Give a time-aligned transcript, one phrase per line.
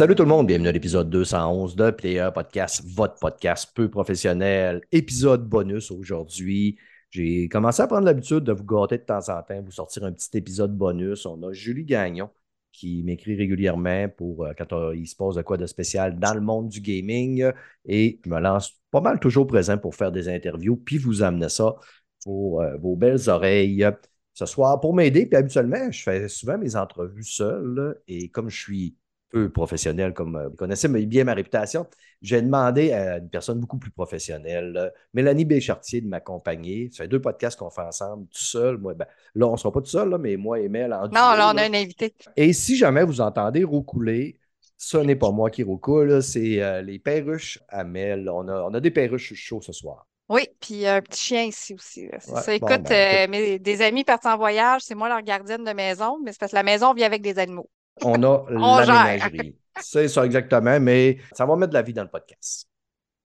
[0.00, 4.80] Salut tout le monde, bienvenue à l'épisode 211 de Player Podcast, votre podcast peu professionnel,
[4.92, 6.78] épisode bonus aujourd'hui.
[7.10, 10.12] J'ai commencé à prendre l'habitude de vous gâter de temps en temps, vous sortir un
[10.12, 11.26] petit épisode bonus.
[11.26, 12.30] On a Julie Gagnon
[12.72, 16.32] qui m'écrit régulièrement pour euh, quand euh, il se passe de quoi de spécial dans
[16.32, 17.52] le monde du gaming
[17.84, 21.50] et je me lance pas mal toujours présent pour faire des interviews puis vous amener
[21.50, 21.76] ça
[22.24, 23.86] pour euh, vos belles oreilles
[24.32, 25.26] ce soir pour m'aider.
[25.26, 28.96] Puis habituellement, je fais souvent mes entrevues seul et comme je suis
[29.30, 31.86] peu professionnel, comme vous connaissez bien ma réputation,
[32.20, 36.90] j'ai demandé à une personne beaucoup plus professionnelle, Mélanie Béchartier, de m'accompagner.
[36.92, 38.76] Ça fait deux podcasts qu'on fait ensemble, tout seul.
[38.76, 41.10] Moi, ben, là, on ne sera pas tout seul, mais moi et Mel en Non,
[41.12, 42.14] là, on a un invité.
[42.36, 44.38] Et si jamais vous entendez roucouler,
[44.76, 48.28] ce n'est pas moi qui roucoule, c'est les perruches à Mel.
[48.28, 50.06] On a, on a des perruches chauds ce soir.
[50.28, 52.08] Oui, puis un petit chien ici aussi.
[52.20, 52.54] ça.
[52.54, 56.38] Écoute, ben, des amis partent en voyage, c'est moi leur gardienne de maison, mais c'est
[56.38, 57.68] parce que la maison vit avec des animaux
[58.04, 59.56] on a l'aménagerie.
[59.80, 62.66] C'est ça exactement, mais ça va mettre de la vie dans le podcast.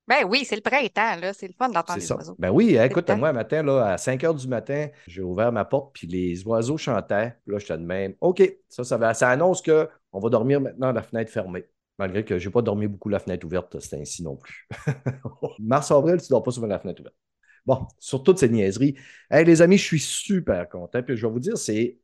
[0.08, 1.34] Ben oui, c'est le printemps, là.
[1.34, 2.36] C'est le fun d'entendre les oiseaux.
[2.38, 5.66] Ben oui, écoute, moi, un matin, là, à 5 heures du matin, j'ai ouvert ma
[5.66, 7.36] porte, puis les oiseaux chantaient.
[7.48, 8.14] Là, j'étais de même.
[8.22, 11.66] OK, ça, ça, ça annonce qu'on va dormir maintenant la fenêtre fermée.
[11.98, 14.68] Malgré que je n'ai pas dormi beaucoup la fenêtre ouverte, c'est ainsi non plus.
[15.60, 17.16] Mars-avril, tu ne dors pas souvent la fenêtre ouverte.
[17.66, 18.96] Bon, sur toutes ces niaiseries.
[19.32, 21.02] Hey, les amis, je suis super content.
[21.02, 21.98] Puis je vais vous dire, c'est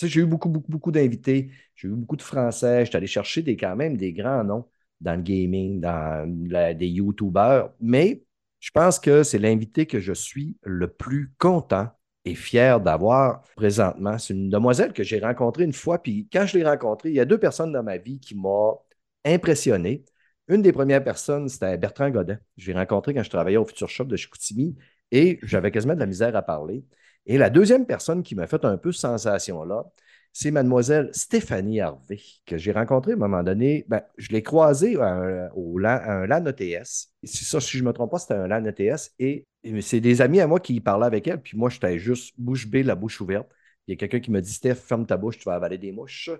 [0.00, 1.50] j'ai eu beaucoup, beaucoup, beaucoup d'invités.
[1.74, 2.84] J'ai eu beaucoup de Français.
[2.84, 4.68] J'étais allé chercher des, quand même des grands noms
[5.00, 6.26] dans le gaming, dans
[6.74, 7.70] des YouTubers.
[7.80, 8.24] Mais
[8.60, 11.88] je pense que c'est l'invité que je suis le plus content
[12.24, 14.18] et fier d'avoir présentement.
[14.18, 16.02] C'est une demoiselle que j'ai rencontrée une fois.
[16.02, 18.78] Puis quand je l'ai rencontrée, il y a deux personnes dans ma vie qui m'ont
[19.24, 20.04] impressionné.
[20.48, 22.38] Une des premières personnes, c'était Bertrand Godin.
[22.56, 24.76] Je l'ai rencontré quand je travaillais au Future Shop de Chicoutimi
[25.10, 26.84] et j'avais quasiment de la misère à parler.
[27.26, 29.84] Et la deuxième personne qui m'a fait un peu sensation là,
[30.32, 33.86] c'est mademoiselle Stéphanie Harvey, que j'ai rencontrée à un moment donné.
[33.88, 37.08] Ben, je l'ai croisée à un, au, LAN ETS.
[37.22, 39.14] C'est ça, si je ne me trompe pas, c'était un LAN ETS.
[39.18, 39.46] Et,
[39.80, 42.82] c'est des amis à moi qui parlaient avec elle, puis moi, j'étais juste bouche bée,
[42.82, 43.48] la bouche ouverte.
[43.86, 45.90] Il y a quelqu'un qui m'a dit Steph, ferme ta bouche, tu vas avaler des
[45.90, 46.30] mouches.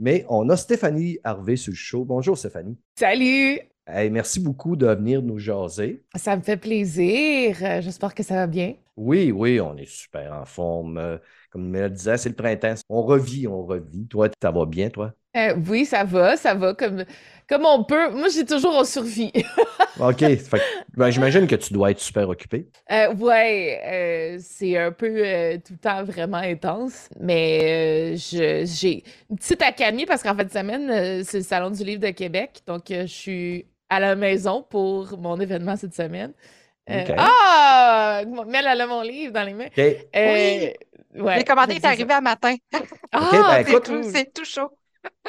[0.00, 2.04] Mais on a Stéphanie Harvey sur le show.
[2.04, 2.76] Bonjour, Stéphanie.
[2.98, 3.69] Salut!
[4.10, 6.02] Merci beaucoup de venir nous jaser.
[6.14, 7.56] Ça me fait plaisir.
[7.62, 8.74] Euh, j'espère que ça va bien.
[9.00, 10.98] Oui, oui, on est super en forme.
[10.98, 11.16] Euh,
[11.50, 12.74] comme elle disait, c'est le printemps.
[12.90, 14.06] On revit, on revit.
[14.06, 15.14] Toi, ça va bien, toi?
[15.36, 17.04] Euh, oui, ça va, ça va comme,
[17.48, 18.10] comme on peut.
[18.10, 19.32] Moi, j'ai toujours en survie.
[20.00, 20.22] OK.
[20.96, 22.68] Ben, j'imagine que tu dois être super occupé.
[22.90, 25.08] Euh, ouais, c'est un peu
[25.64, 27.08] tout le temps vraiment intense.
[27.18, 32.02] Mais j'ai une petite accalmie parce qu'en fin de semaine, c'est le Salon du Livre
[32.02, 32.60] de Québec.
[32.66, 36.32] Donc, je suis à la maison pour mon événement cette semaine.
[36.88, 38.22] Euh, ah!
[38.46, 39.68] Mel, elle a mon livre dans les mains.
[39.76, 40.70] Euh,
[41.14, 41.20] oui.
[41.20, 42.54] Ouais, commandé, est arrivé un matin.
[43.12, 44.70] ah, ben, c'est tout, chaud.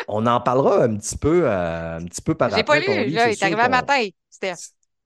[0.07, 3.29] on en parlera un petit peu, euh, un petit peu par J'ai pas lu, là,
[3.29, 3.99] il est arrivé un matin.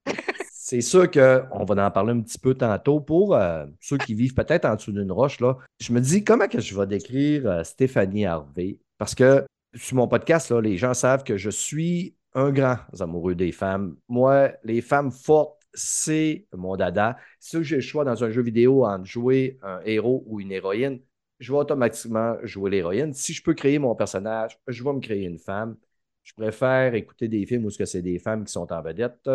[0.52, 3.38] C'est sûr qu'on va en parler un petit peu tantôt pour
[3.80, 5.38] ceux qui vivent peut-être en dessous d'une roche.
[5.40, 5.56] Là.
[5.80, 8.78] Je me dis comment que je vais décrire Stéphanie Harvey?
[8.98, 13.34] Parce que sur mon podcast, là, les gens savent que je suis un grand amoureux
[13.34, 13.96] des femmes.
[14.08, 17.16] Moi, les femmes fortes, c'est mon dada.
[17.40, 21.00] Si j'ai le choix dans un jeu vidéo entre jouer un héros ou une héroïne,
[21.40, 23.12] je vais automatiquement jouer l'héroïne.
[23.14, 25.76] Si je peux créer mon personnage, je vais me créer une femme.
[26.22, 29.28] Je préfère écouter des films où c'est des femmes qui sont en vedette.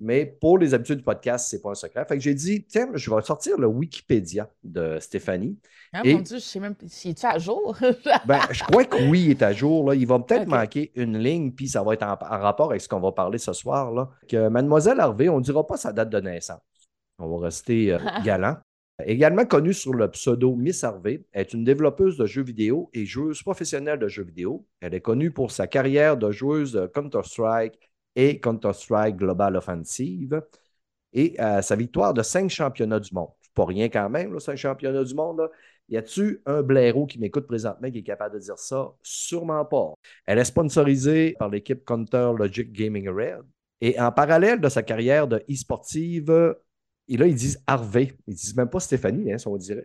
[0.00, 2.04] Mais pour les habitudes du podcast, ce n'est pas un secret.
[2.06, 5.58] Fait que j'ai dit, tiens, je vais sortir le Wikipédia de Stéphanie.
[5.92, 7.76] Ah mon Dieu, je sais même si est à jour?
[8.26, 9.88] ben, je crois que oui, il est à jour.
[9.88, 9.96] Là.
[9.96, 13.00] Il va peut-être manquer une ligne, puis ça va être en, rapport avec ce qu'on
[13.00, 13.92] va parler ce soir.
[13.92, 14.08] Là.
[14.28, 16.60] Que Mademoiselle Harvey, on ne dira pas sa date de naissance.
[17.18, 18.56] On va rester euh, galant.
[19.04, 23.42] Également connue sur le pseudo Miss Harvey, est une développeuse de jeux vidéo et joueuse
[23.42, 24.66] professionnelle de jeux vidéo.
[24.80, 27.78] Elle est connue pour sa carrière de joueuse de Counter-Strike
[28.18, 30.42] et Counter-Strike Global Offensive
[31.12, 33.28] et euh, sa victoire de cinq championnats du monde.
[33.54, 35.48] Pas rien quand même, cinq championnats du monde.
[35.88, 38.92] Y a-tu un blaireau qui m'écoute présentement qui est capable de dire ça?
[39.04, 39.94] Sûrement pas.
[40.26, 43.44] Elle est sponsorisée par l'équipe Counter Logic Gaming Red.
[43.80, 46.56] Et en parallèle de sa carrière de e-sportive,
[47.06, 48.16] et là, ils disent Harvey.
[48.26, 49.36] Ils disent même pas Stéphanie, hein,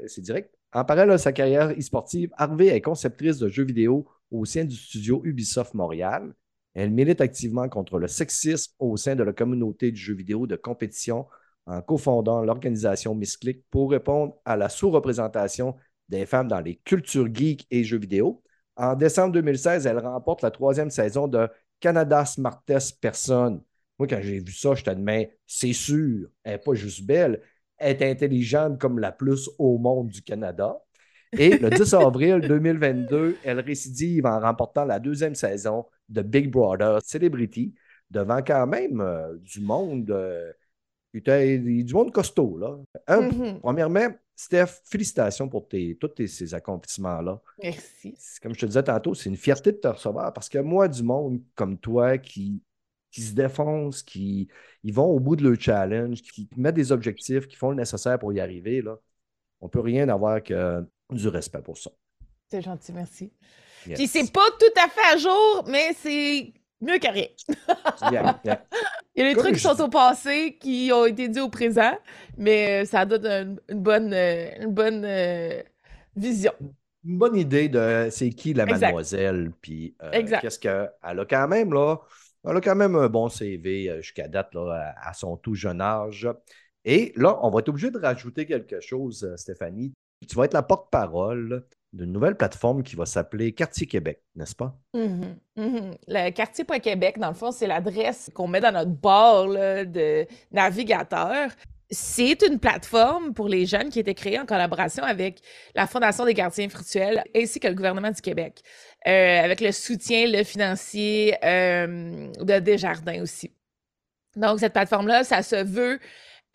[0.07, 4.43] c'est direct En parallèle à sa carrière e-sportive, Harvey est conceptrice de jeux vidéo au
[4.43, 6.33] sein du studio Ubisoft Montréal.
[6.73, 10.55] Elle milite activement contre le sexisme au sein de la communauté du jeu vidéo de
[10.55, 11.27] compétition
[11.65, 15.75] en cofondant l'organisation Miss Click pour répondre à la sous-représentation
[16.09, 18.41] des femmes dans les cultures geeks et jeux vidéo.
[18.75, 21.47] En décembre 2016, elle remporte la troisième saison de
[21.79, 23.63] Canada Smartest Person.
[23.99, 27.41] Moi, quand j'ai vu ça, je demande, c'est sûr, elle n'est pas juste belle,
[27.77, 30.81] elle est intelligente comme la plus au monde du Canada.
[31.37, 37.01] Et le 10 avril 2022, elle récidive en remportant la deuxième saison de Big Brother
[37.03, 37.73] Celebrity
[38.09, 40.51] devant quand même euh, du monde, euh,
[41.13, 42.57] du monde costaud.
[42.57, 42.77] Là.
[43.07, 43.59] Mm-hmm.
[43.59, 47.41] Premièrement, Steph, félicitations pour tes, tous ces accomplissements-là.
[47.61, 48.15] Merci.
[48.41, 51.03] Comme je te disais tantôt, c'est une fierté de te recevoir parce que moi, du
[51.03, 52.61] monde comme toi qui,
[53.11, 54.47] qui se défoncent, qui
[54.83, 58.17] ils vont au bout de leur challenge, qui mettent des objectifs, qui font le nécessaire
[58.19, 58.97] pour y arriver, là,
[59.61, 61.91] on ne peut rien avoir que du respect pour ça.
[62.49, 63.31] C'est gentil, merci.
[63.83, 67.27] Puis c'est pas tout à fait à jour, mais c'est mieux que rien.
[69.15, 71.97] Il y a des trucs qui sont au passé qui ont été dit au présent,
[72.37, 75.61] mais euh, ça donne une, bonne, euh, une bonne euh,
[76.15, 76.53] vision.
[77.05, 79.95] Une bonne idée de c'est qui la mademoiselle, puis
[80.41, 81.97] qu'est-ce qu'elle a quand même, là.
[82.45, 86.27] Elle a quand même un bon CV jusqu'à date, là, à, son tout jeune âge.
[86.83, 89.93] Et là, on va être obligé de rajouter quelque chose, Stéphanie.
[90.27, 94.75] Tu vas être la porte-parole d'une nouvelle plateforme qui va s'appeler Quartier Québec, n'est-ce pas?
[94.95, 95.35] Mm-hmm.
[95.57, 96.33] Mm-hmm.
[96.33, 101.51] Quartier.québec, dans le fond, c'est l'adresse qu'on met dans notre barre de navigateur.
[101.91, 105.41] C'est une plateforme pour les jeunes qui a été créée en collaboration avec
[105.75, 108.61] la Fondation des gardiens virtuels ainsi que le gouvernement du Québec,
[109.05, 113.51] euh, avec le soutien le financier euh, de Desjardins aussi.
[114.35, 115.99] Donc, cette plateforme-là, ça se veut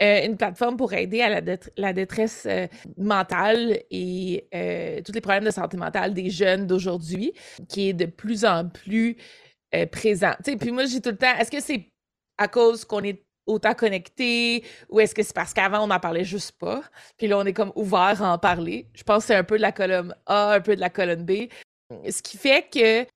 [0.00, 1.40] euh, une plateforme pour aider à
[1.76, 7.32] la, détresse euh, mentale et euh, tous les problèmes de santé mentale des jeunes d'aujourd'hui,
[7.68, 9.16] qui est de plus en plus
[9.92, 10.32] présent.
[10.42, 11.90] puis moi, j'ai tout le temps, est-ce que c'est
[12.38, 16.24] à cause qu'on est autant connecté ou est-ce que c'est parce qu'avant, on n'en parlait
[16.24, 16.82] juste pas?
[17.16, 18.86] Puis là, on est comme ouvert à en parler.
[18.94, 21.24] Je pense que c'est un peu de la colonne A, un peu de la colonne
[21.24, 21.48] B.
[22.08, 23.06] Ce qui fait que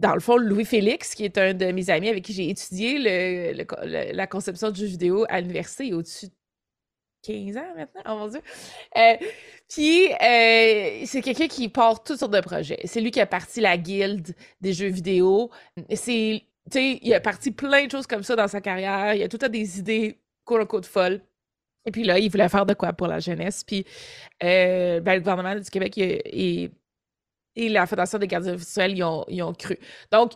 [0.00, 2.98] dans le fond, Louis-Félix, qui est un de mes amis avec qui j'ai étudié
[4.12, 6.32] la conception du jeu vidéo à l'université, il au-dessus de
[7.22, 8.40] 15 ans maintenant, oh mon Dieu.
[8.96, 9.16] Euh,
[9.68, 12.80] puis, euh, c'est quelqu'un qui porte toutes sortes de projets.
[12.84, 15.50] C'est lui qui a parti la guilde des jeux vidéo.
[15.94, 16.44] C'est,
[16.74, 19.14] il a parti plein de choses comme ça dans sa carrière.
[19.14, 21.20] Il a tout à des idées, quote de folles.
[21.84, 23.64] Et puis là, il voulait faire de quoi pour la jeunesse.
[23.64, 23.84] Puis,
[24.42, 26.70] euh, ben, le gouvernement du Québec est
[27.56, 29.78] et la Fondation des gardiens virtuels y ont, y ont cru.
[30.10, 30.32] Donc,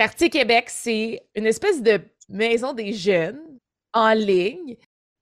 [0.00, 3.38] Quartier Québec, c'est une espèce de maison des jeunes
[3.92, 4.76] en ligne.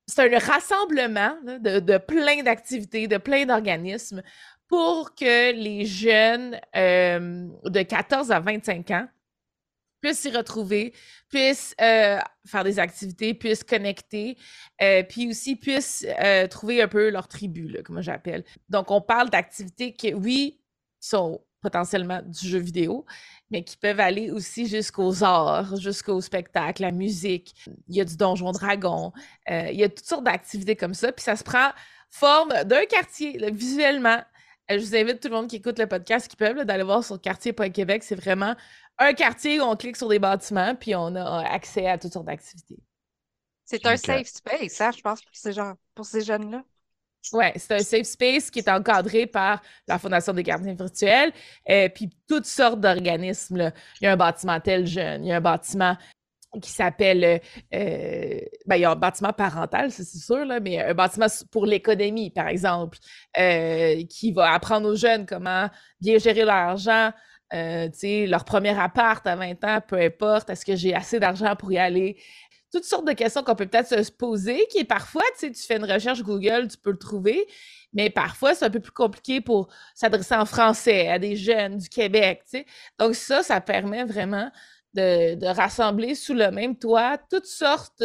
[0.06, 4.22] C'est un rassemblement de, de, plein d'activités, de plein d'organismes
[4.68, 9.08] pour que les jeunes euh, de 14 à 25 ans
[10.00, 10.94] puissent s'y retrouver,
[11.28, 14.36] puissent euh, faire des activités, puissent connecter,
[14.80, 16.06] euh, puis aussi puissent
[16.50, 18.44] trouver un peu leur tribu, comme j'appelle.
[18.68, 20.57] Donc, on parle d'activités qui, oui,
[21.00, 23.04] sont potentiellement du jeu vidéo,
[23.50, 27.54] mais qui peuvent aller aussi jusqu'aux arts, jusqu'au spectacle, la musique.
[27.88, 29.12] Il y a du Donjon Dragon,
[29.50, 31.70] euh, il y a toutes sortes d'activités comme ça, puis ça se prend
[32.10, 34.22] forme d'un quartier, visuellement.
[34.70, 37.04] Euh, je vous invite tout le monde qui écoute le podcast qui peuvent d'aller voir
[37.04, 38.02] sur quartier.québec.
[38.02, 38.54] C'est vraiment
[38.98, 42.26] un quartier où on clique sur des bâtiments, puis on a accès à toutes sortes
[42.26, 42.78] d'activités.
[43.64, 46.64] C'est un safe space, hein, je pense, pour ces, gens, pour ces jeunes-là.
[47.32, 51.32] Oui, c'est un safe space qui est encadré par la Fondation des gardiens virtuels,
[51.66, 53.72] et euh, puis toutes sortes d'organismes.
[54.00, 55.96] Il y a un bâtiment tel jeune, il y a un bâtiment
[56.62, 57.38] qui s'appelle, euh,
[57.74, 61.66] euh, ben, il y a un bâtiment parental, c'est sûr, là, mais un bâtiment pour
[61.66, 62.98] l'économie, par exemple,
[64.08, 65.68] qui va apprendre aux jeunes comment
[66.00, 67.12] bien gérer leur argent,
[67.52, 71.78] leur premier appart à 20 ans, peu importe, est-ce que j'ai assez d'argent pour y
[71.78, 72.16] aller?
[72.72, 75.62] Toutes sortes de questions qu'on peut peut-être se poser, qui est parfois, tu sais, tu
[75.62, 77.46] fais une recherche Google, tu peux le trouver,
[77.92, 81.88] mais parfois, c'est un peu plus compliqué pour s'adresser en français à des jeunes du
[81.88, 82.66] Québec, tu sais.
[82.98, 84.50] Donc ça, ça permet vraiment
[84.94, 88.02] de, rassembler sous le même toit toutes sortes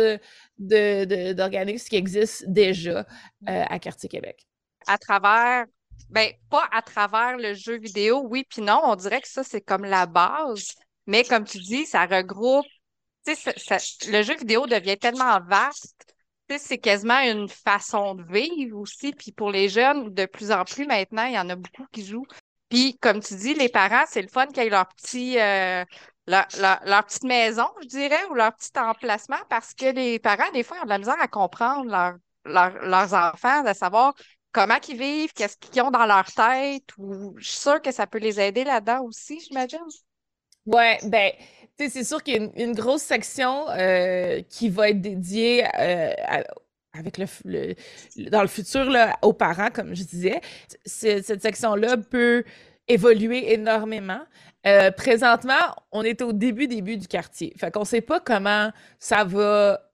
[0.57, 4.47] d'organismes qui existent déjà euh, à Quartier Québec.
[4.87, 5.65] À travers
[6.09, 9.61] ben, pas à travers le jeu vidéo, oui, puis non, on dirait que ça, c'est
[9.61, 10.73] comme la base.
[11.07, 12.65] Mais comme tu dis, ça regroupe
[13.25, 16.15] le jeu vidéo devient tellement vaste.
[16.55, 19.11] C'est quasiment une façon de vivre aussi.
[19.13, 22.05] Puis pour les jeunes, de plus en plus maintenant, il y en a beaucoup qui
[22.05, 22.27] jouent.
[22.69, 25.83] Puis comme tu dis, les parents, c'est le fun qu'ils aient leur petit euh,
[26.27, 26.47] leur,
[27.05, 30.85] petite maison, je dirais, ou leur petit emplacement, parce que les parents, des fois, ont
[30.85, 34.13] de la misère à comprendre leurs enfants, de savoir
[34.51, 38.07] comment ils vivent, qu'est-ce qu'ils ont dans leur tête, ou je suis sûre que ça
[38.07, 39.79] peut les aider là-dedans aussi, j'imagine.
[40.65, 41.31] Ouais, ben,
[41.77, 46.13] c'est sûr qu'il y a une, grosse section euh, qui va être dédiée euh,
[46.93, 47.75] avec le,
[48.29, 50.41] dans le futur là, aux parents, comme je disais.
[50.85, 52.43] cette section-là peut
[52.87, 54.21] évoluer énormément.
[54.65, 57.53] Euh, présentement, on est au début, début du quartier.
[57.57, 59.92] Fait qu'on ne sait pas comment ça va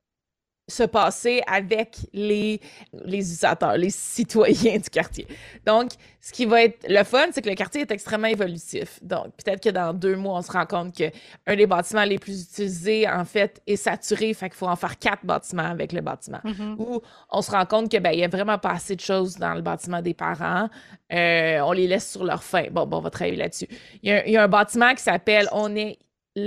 [0.70, 2.62] se passer avec les,
[2.94, 5.28] les utilisateurs, les citoyens du quartier.
[5.66, 9.00] Donc, ce qui va être le fun, c'est que le quartier est extrêmement évolutif.
[9.02, 12.44] Donc, peut-être que dans deux mois, on se rend compte qu'un des bâtiments les plus
[12.44, 16.42] utilisés, en fait, est saturé, fait qu'il faut en faire quatre bâtiments avec le bâtiment.
[16.44, 16.76] Mm-hmm.
[16.78, 19.54] Ou on se rend compte qu'il ben, y a vraiment pas assez de choses dans
[19.54, 20.70] le bâtiment des parents.
[21.12, 22.66] Euh, on les laisse sur leur fin.
[22.72, 23.68] Bon, bon, on va travailler là-dessus.
[24.04, 25.98] Il y, a un bâtiment qui s'appelle On est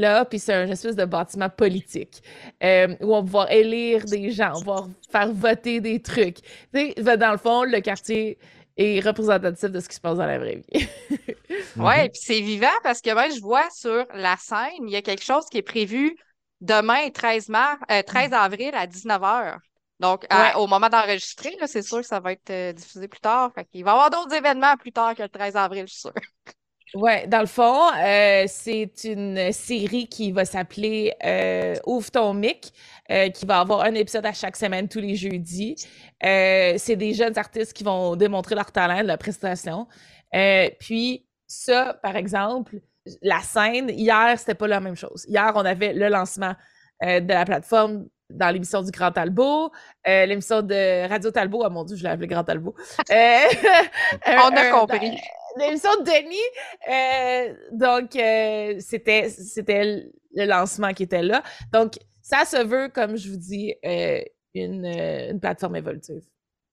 [0.01, 2.23] là, puis c'est un espèce de bâtiment politique
[2.63, 6.43] euh, où on va pouvoir élire des gens, on va faire voter des trucs.
[6.75, 8.39] Tu sais, dans le fond, le quartier
[8.77, 10.89] est représentatif de ce qui se passe dans la vraie vie.
[11.77, 15.03] oui, puis c'est vivant parce que moi, je vois sur la scène, il y a
[15.03, 16.17] quelque chose qui est prévu
[16.61, 19.59] demain, 13, mars, 13 avril à 19h.
[20.01, 23.53] Donc, au moment d'enregistrer, c'est sûr que ça va être euh, diffusé plus tard.
[23.55, 26.01] Fait il va y avoir d'autres événements plus tard que le 13 avril, je suis
[26.01, 26.13] sûre.
[26.95, 32.73] Ouais, dans le fond, euh, c'est une série qui va s'appeler euh, Ouvre ton mic,
[33.11, 35.77] euh, qui va avoir un épisode à chaque semaine tous les jeudis.
[36.21, 39.87] c'est des jeunes artistes qui vont démontrer leur talent, leur prestation.
[40.79, 42.77] puis ça, par exemple,
[43.23, 45.25] la scène, hier, c'était pas la même chose.
[45.29, 46.55] Hier, on avait le lancement
[47.03, 49.73] de la plateforme dans l'émission du Grand Talbot,
[50.07, 52.75] l'émission de Radio Talbot, oh mon Dieu, je l'ai appelé Grand Talbot.
[53.11, 55.19] on a compris
[55.59, 56.37] l'émission de Denis.
[56.89, 61.43] Euh, donc, euh, c'était, c'était le lancement qui était là.
[61.73, 64.23] Donc, ça se veut, comme je vous dis, euh,
[64.55, 66.23] une, une, plateforme évolutive.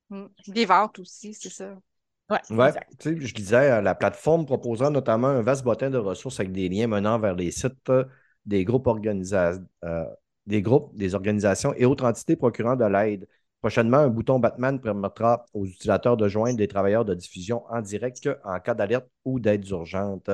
[0.10, 0.26] Mmh.
[0.48, 1.76] Vivante aussi, c'est ça.
[2.30, 2.72] Ouais, ouais
[3.04, 7.18] je disais, la plateforme proposant notamment un vaste bottin de ressources avec des liens menant
[7.18, 7.92] vers les sites
[8.46, 9.54] des groupes, organisa
[10.46, 13.28] des groupes, des organisations et autres entités procurant de l'aide
[13.62, 18.30] Prochainement, un bouton Batman permettra aux utilisateurs de joindre des travailleurs de diffusion en direct
[18.46, 20.30] en cas d'alerte ou d'aide urgente.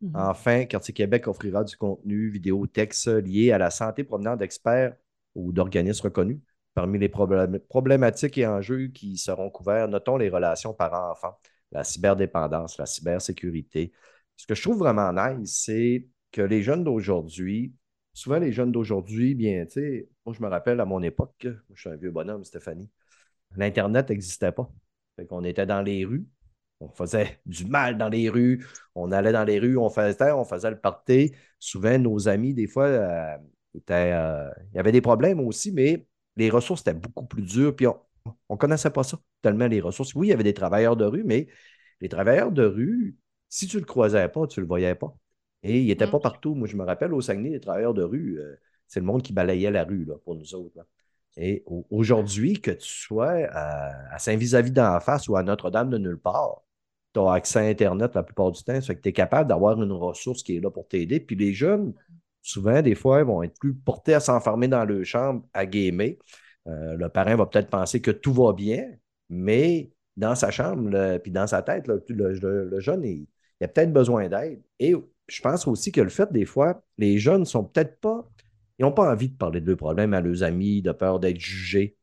[0.00, 0.12] Mhm.
[0.14, 4.94] Enfin, Quartier Québec offrira du contenu vidéo, texte lié à la santé provenant d'experts
[5.34, 6.38] ou d'organismes reconnus.
[6.72, 11.36] Parmi les problématiques et enjeux qui seront couverts, notons les relations parents-enfants,
[11.72, 13.92] la cyberdépendance, la cybersécurité.
[14.36, 17.74] Ce que je trouve vraiment nice, c'est que les jeunes d'aujourd'hui
[18.12, 21.80] souvent, les jeunes d'aujourd'hui, bien, tu sais, moi, je me rappelle à mon époque, je
[21.80, 22.88] suis un vieux bonhomme, Stéphanie,
[23.56, 24.70] l'Internet n'existait pas.
[25.16, 26.24] Fait qu'on était dans les rues,
[26.78, 30.44] on faisait du mal dans les rues, on allait dans les rues, on faisait, on
[30.44, 31.34] faisait le party.
[31.58, 33.36] Souvent, nos amis, des fois, euh,
[33.74, 36.06] étaient, euh, il y avait des problèmes aussi, mais
[36.36, 37.96] les ressources étaient beaucoup plus dures, puis on
[38.50, 40.14] ne connaissait pas ça, tellement les ressources.
[40.14, 41.48] Oui, il y avait des travailleurs de rue, mais
[42.00, 43.16] les travailleurs de rue,
[43.48, 45.12] si tu ne le croisais pas, tu ne le voyais pas.
[45.64, 46.10] Et il n'était mmh.
[46.12, 46.54] pas partout.
[46.54, 48.54] Moi, je me rappelle au Saguenay, les travailleurs de rue, euh,
[48.90, 50.84] c'est le monde qui balayait la rue là, pour nous autres.
[51.36, 56.64] Et aujourd'hui, que tu sois à, Saint-Vis-à-vis d'en face ou à Notre-Dame de nulle part,
[57.14, 58.74] tu as accès à Internet la plupart du temps.
[58.74, 61.20] Ça fait que tu es capable d'avoir une ressource qui est là pour t'aider.
[61.20, 61.94] Puis les jeunes,
[62.42, 66.16] souvent, des fois, vont être plus portés à s'enfermer dans leur chambre, à gamer.
[66.66, 68.90] Euh, le parent va peut-être penser que tout va bien,
[69.28, 73.28] mais dans sa chambre, puis dans sa tête, le, jeune, il,
[73.60, 74.60] il a peut-être besoin d'aide.
[74.80, 74.94] Et
[75.28, 78.28] je pense aussi que le fait, des fois, les jeunes sont peut-être pas,
[78.80, 81.38] ils n'ont pas envie de parler de leurs problèmes à leurs amis, de peur d'être
[81.38, 81.98] jugés.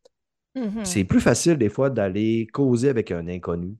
[0.56, 0.86] Mm-hmm.
[0.86, 3.76] C'est plus facile, des fois, d'aller causer avec un inconnu,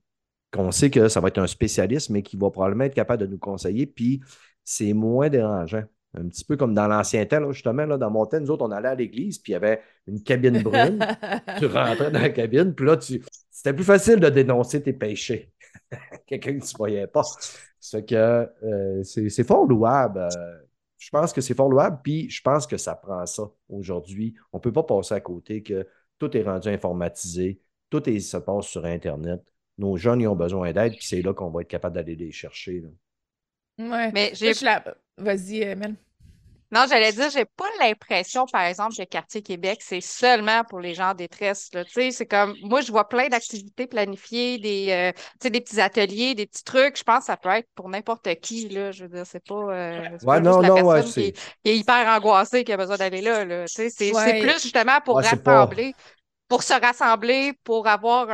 [0.52, 3.28] qu'on sait que ça va être un spécialiste, mais qui va probablement être capable de
[3.28, 4.22] nous conseiller, puis
[4.64, 5.84] c'est moins dérangeant.
[6.16, 8.72] Un petit peu comme dans l'ancien temps, justement, là, dans mon temps, nous autres, on
[8.72, 10.98] allait à l'église, puis il y avait une cabine brune.
[11.60, 13.22] tu rentrais dans la cabine, puis là, tu...
[13.52, 15.52] c'était plus facile de dénoncer tes péchés.
[16.26, 17.22] Quelqu'un qui ne voyait pas.
[17.80, 20.28] C'est que euh, c'est fort louable.
[20.36, 20.67] Euh,
[20.98, 24.36] je pense que c'est fort louable, puis je pense que ça prend ça aujourd'hui.
[24.52, 25.88] On ne peut pas passer à côté que
[26.18, 29.42] tout est rendu informatisé, tout se passe sur Internet.
[29.78, 32.32] Nos jeunes, ils ont besoin d'aide, puis c'est là qu'on va être capable d'aller les
[32.32, 32.84] chercher.
[33.78, 34.12] Oui.
[34.14, 34.52] Mais j'ai.
[35.18, 35.96] Vas-y, Mel.
[36.70, 40.94] Non, j'allais dire, j'ai pas l'impression, par exemple, que Quartier Québec, c'est seulement pour les
[40.94, 41.70] gens en détresse.
[41.72, 46.36] Tu sais, c'est comme, moi, je vois plein d'activités planifiées, des, euh, des petits ateliers,
[46.36, 46.98] des petits trucs.
[46.98, 48.92] Je pense que ça peut être pour n'importe qui, là.
[48.92, 52.66] Je veux dire, c'est pas, euh, ouais, non, non, ouais, qui, qui, est hyper angoissé,
[52.66, 53.66] qui a besoin d'aller là, là.
[53.66, 55.94] Tu sais, c'est plus justement pour rassembler,
[56.50, 58.28] pour se rassembler, pour avoir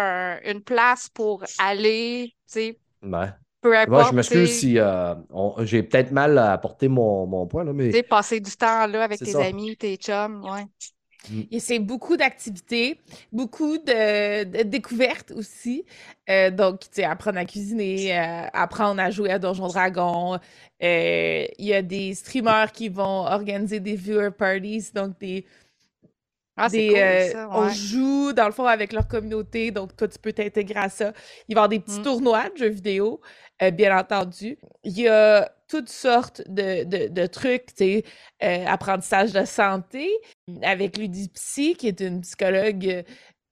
[0.44, 2.80] une place pour aller, tu sais.
[3.04, 3.30] Ouais.
[3.64, 4.12] Peu importe.
[4.12, 5.16] je m'excuse si euh,
[5.60, 7.64] j'ai peut-être mal apporté mon, mon point.
[7.64, 8.04] Là, mais...
[8.04, 10.66] passer du temps là avec tes amis, tes chums, ouais.
[11.30, 11.42] Mm.
[11.52, 13.00] Et c'est beaucoup d'activités,
[13.32, 15.86] beaucoup de, découvertes aussi.
[16.30, 20.40] Euh, donc, tu sais, apprendre à cuisiner, euh, apprendre à jouer à Donjon Dragon.
[20.82, 25.46] Euh, il y a des streamers qui vont organiser des viewer parties, donc des.
[26.56, 26.68] Ah,
[27.50, 31.12] On joue, dans le fond, avec leur communauté, donc toi, tu peux t'intégrer à ça.
[31.48, 32.04] Il va y avoir des petits mm.
[32.04, 33.22] tournois de jeux vidéo,
[33.72, 34.58] bien entendu.
[34.84, 38.04] Il y a toutes sortes de, trucs, tu sais,
[38.44, 40.10] euh, apprentissage de santé,
[40.62, 43.04] avec Ludipsy, qui est une psychologue,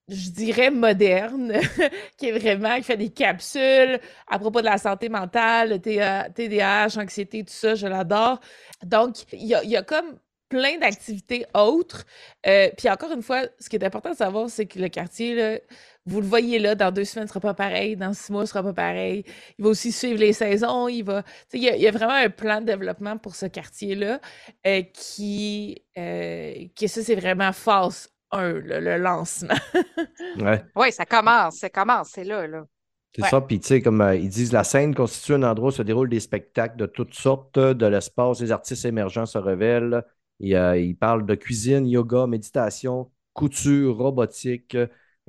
[0.07, 1.53] je dirais, moderne,
[2.17, 7.43] qui est vraiment, qui fait des capsules à propos de la santé mentale, TDAH, anxiété,
[7.43, 8.39] tout ça, je l'adore.
[8.83, 10.19] Donc, il y a, y a comme
[10.51, 12.05] plein d'activités autres.
[12.45, 15.33] Euh, puis encore une fois, ce qui est important de savoir, c'est que le quartier,
[15.33, 15.59] là,
[16.05, 18.53] vous le voyez là, dans deux semaines, ce sera pas pareil, dans six mois, ce
[18.53, 19.24] sera pas pareil.
[19.58, 21.24] Il va aussi suivre les saisons, il va.
[21.53, 24.20] Il y, a vraiment un plan de développement pour ce quartier-là
[24.65, 29.53] euh, qui, euh, qui, ça, c'est vraiment phase 1, le, lancement.
[30.39, 30.63] ouais.
[30.75, 32.65] Oui, ça commence, ça commence, c'est là, là.
[33.13, 35.81] C'est ça, puis tu sais, comme ils disent, la scène constitue un endroit où se
[35.81, 40.01] déroulent des spectacles de toutes sortes, de l'espace, les artistes émergents se révèlent,
[40.39, 44.77] il, il parle de cuisine, yoga, méditation, couture, robotique,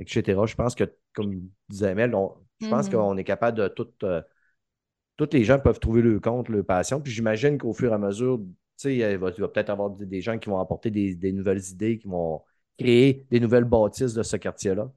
[0.03, 0.41] etc.
[0.47, 2.15] Je pense que, comme disait Mel,
[2.61, 2.93] je pense mm-hmm.
[2.93, 3.89] qu'on est capable de tout.
[4.03, 4.23] Euh,
[5.17, 7.01] toutes les gens peuvent trouver le compte, leur passion.
[7.01, 8.45] Puis j'imagine qu'au fur et à mesure, tu
[8.77, 12.43] sais, il va, peut-être avoir des, gens qui vont apporter des, nouvelles idées, qui vont
[12.79, 14.91] créer des nouvelles bâtisses de ce quartier-là.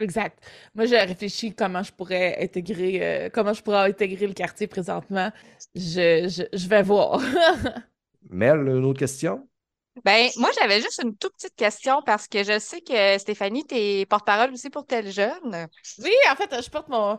[0.00, 0.42] Exact.
[0.74, 5.30] Moi, j'ai réfléchi comment je pourrais intégrer, euh, comment je pourrais intégrer le quartier présentement.
[5.74, 7.20] Je, je vais voir.
[8.30, 9.46] Mel, une autre question?
[10.04, 13.74] Ben, moi, j'avais juste une toute petite question parce que je sais que Stéphanie, tu
[13.74, 15.68] es porte-parole aussi pour Tel Jeune.
[15.98, 17.18] Oui, en fait, je porte mon,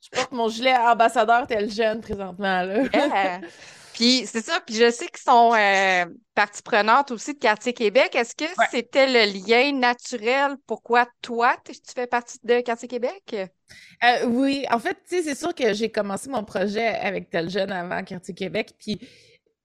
[0.00, 2.62] je porte mon gilet ambassadeur Tel Jeune présentement.
[2.62, 3.40] Là.
[3.96, 6.04] Puis c'est ça, puis je sais qu'ils sont euh,
[6.34, 8.14] partie prenante aussi de Quartier Québec.
[8.14, 10.56] Est-ce que c'était le lien naturel?
[10.66, 13.34] Pourquoi toi, tu fais partie de Quartier Québec?
[13.34, 17.48] Euh, oui, en fait, tu sais, c'est sûr que j'ai commencé mon projet avec Tel
[17.48, 19.00] Jeune avant Quartier Québec, puis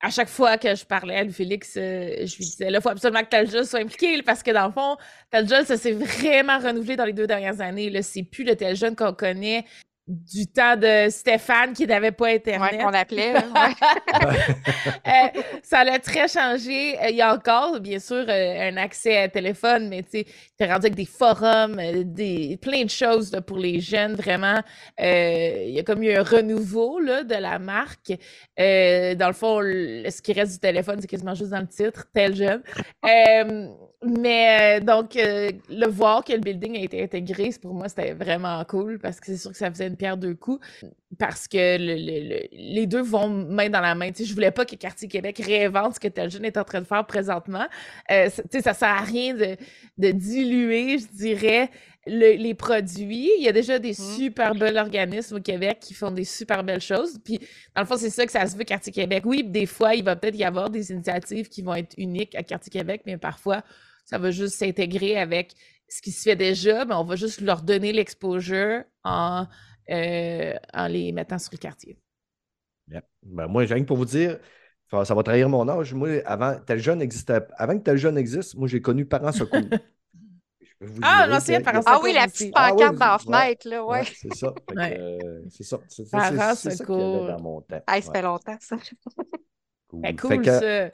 [0.02, 2.90] à chaque fois que je parlais à Félix, euh, je lui disais, là, il faut
[2.90, 4.98] absolument que Taljul soit impliqué, parce que dans le fond,
[5.30, 7.90] Taljul, ça s'est vraiment renouvelé dans les deux dernières années.
[7.90, 9.66] Là, c'est plus le Taljul qu'on connaît
[10.08, 12.72] du temps de Stéphane qui n'avait pas Internet.
[12.74, 13.34] Ouais, qu'on appelait.
[15.08, 16.98] Euh, ça a très changé.
[17.00, 20.66] Euh, il y a encore, bien sûr, euh, un accès à téléphone, mais tu es
[20.66, 24.62] rendu avec des forums, des, plein de choses pour les jeunes, vraiment.
[25.00, 28.14] il y a comme eu un renouveau là, de la marque.
[28.58, 32.36] dans le fond, ce qui reste du téléphone, c'est quasiment juste dans le titre, tel
[32.36, 32.62] jeune.
[34.04, 38.98] Mais donc, le voir que le building a été intégré, pour moi, c'était vraiment cool
[38.98, 40.66] parce que c'est sûr que ça faisait une pierre deux coups
[41.20, 44.10] parce que les deux vont main dans la main.
[44.18, 46.82] Je je voulais pas que Quartier Québec réinvente ce que tel jeune est en train
[46.82, 47.68] de faire présentement.
[48.10, 51.70] Euh, ça sert à rien de, diluer, je dirais,
[52.08, 53.30] les produits.
[53.38, 54.18] Il y a déjà des mmh.
[54.18, 57.20] super bels organismes au Québec qui font des super belles choses.
[57.24, 57.40] Puis,
[57.76, 59.24] dans le fond, c'est ça que ça se veut, Quartier Québec.
[59.26, 62.44] Oui, des fois, il va peut-être y avoir des initiatives qui vont être uniques à
[62.44, 63.62] Quartier Québec, mais parfois,
[64.12, 65.54] ça va juste s'intégrer avec
[65.88, 69.48] ce qui se fait déjà, mais on va juste leur donner l'exposure en
[69.90, 71.98] euh, en les mettant sur le quartier.
[73.24, 74.40] Ben, moi, j'ai rien pour vous dire,
[74.90, 75.94] ça va trahir mon âge.
[75.94, 79.60] Moi, avant, tel jeune existait, avant que tel jeune existe, moi, j'ai connu Parents Secours.
[81.02, 81.94] ah, l'ancien Parents Secours.
[81.96, 84.04] Ah oui, la petite pancarte ah, dans la fenêtre, là, ouais.
[84.06, 84.54] c'est ça.
[84.78, 85.80] Euh, c'est ça.
[85.88, 87.28] C'est Parents Secours.
[87.28, 87.82] dans mon temps.
[87.88, 88.78] ça fait longtemps, ça.
[89.88, 90.92] cool, ben, cool ça.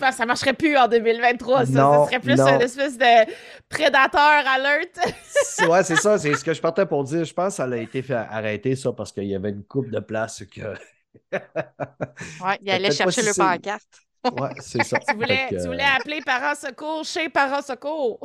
[0.00, 1.72] Ça, ça marcherait plus en 2023, ça.
[1.72, 3.32] ça serait plus une espèce de
[3.68, 4.98] prédateur alert.
[5.68, 6.18] ouais, c'est ça.
[6.18, 7.24] C'est ce que je partais pour dire.
[7.24, 9.90] Je pense que ça a été fait arrêter, ça, parce qu'il y avait une coupe
[9.90, 10.60] de place que.
[11.32, 13.82] ouais, il allait chercher le pancarte.
[14.24, 14.98] ouais, c'est ça.
[15.08, 18.20] Tu voulais, tu voulais appeler Parents Secours chez Parents Secours.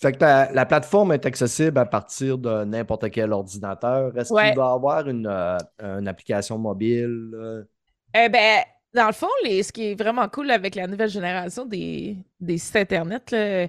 [0.00, 4.16] Fait que la, plateforme est accessible à partir de n'importe quel ordinateur.
[4.16, 7.32] Est-ce qu'il va y avoir une, euh, une application mobile?
[7.34, 7.64] Euh?
[8.14, 8.62] Eh ben,
[8.94, 12.16] dans le fond, les, ce qui est vraiment cool avec la nouvelle génération des,
[12.56, 13.66] sites Internet, euh,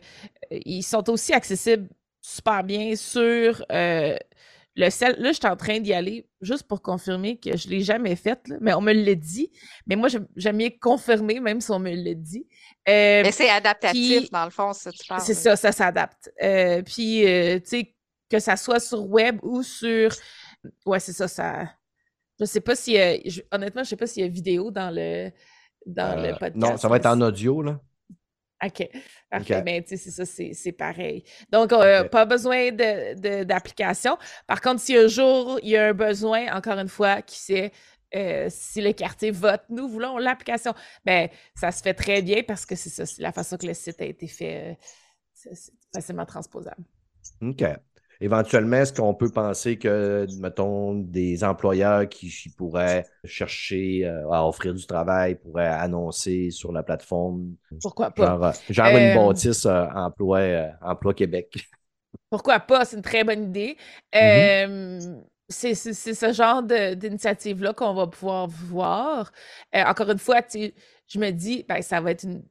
[0.52, 1.90] ils sont aussi accessibles
[2.22, 4.16] super bien sur euh,
[4.76, 5.16] le sel.
[5.20, 8.16] Là, je suis en train d'y aller juste pour confirmer que je ne l'ai jamais
[8.16, 9.52] fait, mais on me l'a dit.
[9.88, 12.48] Mais moi, j'aime mieux confirmer, même si on me l'a dit.
[12.88, 15.22] Euh, mais c'est adaptatif, dans le fond, ça, tu parles.
[15.22, 16.32] C'est ça, ça s'adapte.
[16.86, 17.96] puis, tu sais,
[18.30, 20.12] que ça soit sur web ou sur.
[20.86, 21.68] Ouais, c'est ça, ça
[22.40, 22.98] je sais pas si.
[23.52, 25.32] honnêtement, je sais pas s'il y a vidéo dans le,
[25.86, 26.56] dans le euh, podcast.
[26.56, 27.80] Non, ça va être en audio, là.
[28.64, 28.90] OK.
[29.30, 29.62] Parfait.
[29.62, 31.24] Ben, tu sais, c'est ça, c'est pareil.
[31.50, 34.16] Donc, euh, pas besoin d'application.
[34.16, 37.38] De, Par contre, si un jour il y a un besoin, encore une fois, qui
[37.40, 37.72] sait,
[38.16, 40.74] euh, si le quartier vote, nous voulons l'application.
[41.06, 43.74] Ben, ça se fait très bien parce que c'est ça, c'est la façon que le
[43.74, 44.72] site a été fait.
[44.72, 44.76] euh,
[45.34, 46.84] c'est c'est facilement transposable.
[47.42, 47.64] OK.
[48.22, 54.46] Éventuellement, est-ce qu'on peut penser que, mettons, des employeurs qui qui pourraient chercher euh, à
[54.48, 58.38] offrir du travail pourraient annoncer sur la plateforme, Pourquoi pas?
[58.40, 58.52] genre, euh,
[59.00, 60.42] une Euh, bâtisse emploi,
[60.82, 61.70] emploi Québec?
[62.30, 62.86] Pourquoi pas?
[62.86, 63.78] C'est une très bonne idée.
[64.22, 64.50] Mm-hmm.
[65.52, 69.32] C'est c'est- c'est ce genre de- d'initiative-là qu'on va pouvoir voir.
[69.76, 72.44] Euh, encore une fois, je me dis, ben, ça va être une,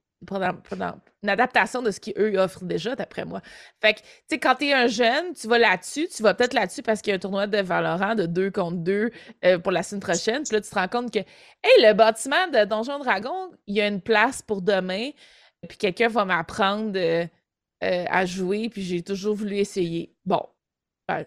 [1.22, 3.40] une adaptation de ce qu'eux offrent déjà, d'après moi.
[3.81, 6.54] Fait que, tu sais, quand tu es un jeune, tu vas là-dessus, tu vas peut-être
[6.54, 9.11] là-dessus parce qu'il y a un tournoi de Valorant de 2 contre 2
[9.44, 10.42] euh, pour la semaine prochaine.
[10.44, 13.81] Puis là, tu te rends compte que, hey, le bâtiment de Donjon Dragon, il y
[13.81, 15.11] a une place pour demain.
[15.68, 17.26] Puis quelqu'un va m'apprendre euh,
[17.85, 20.14] euh, à jouer, puis j'ai toujours voulu essayer.
[20.24, 20.42] Bon,
[21.09, 21.26] ben,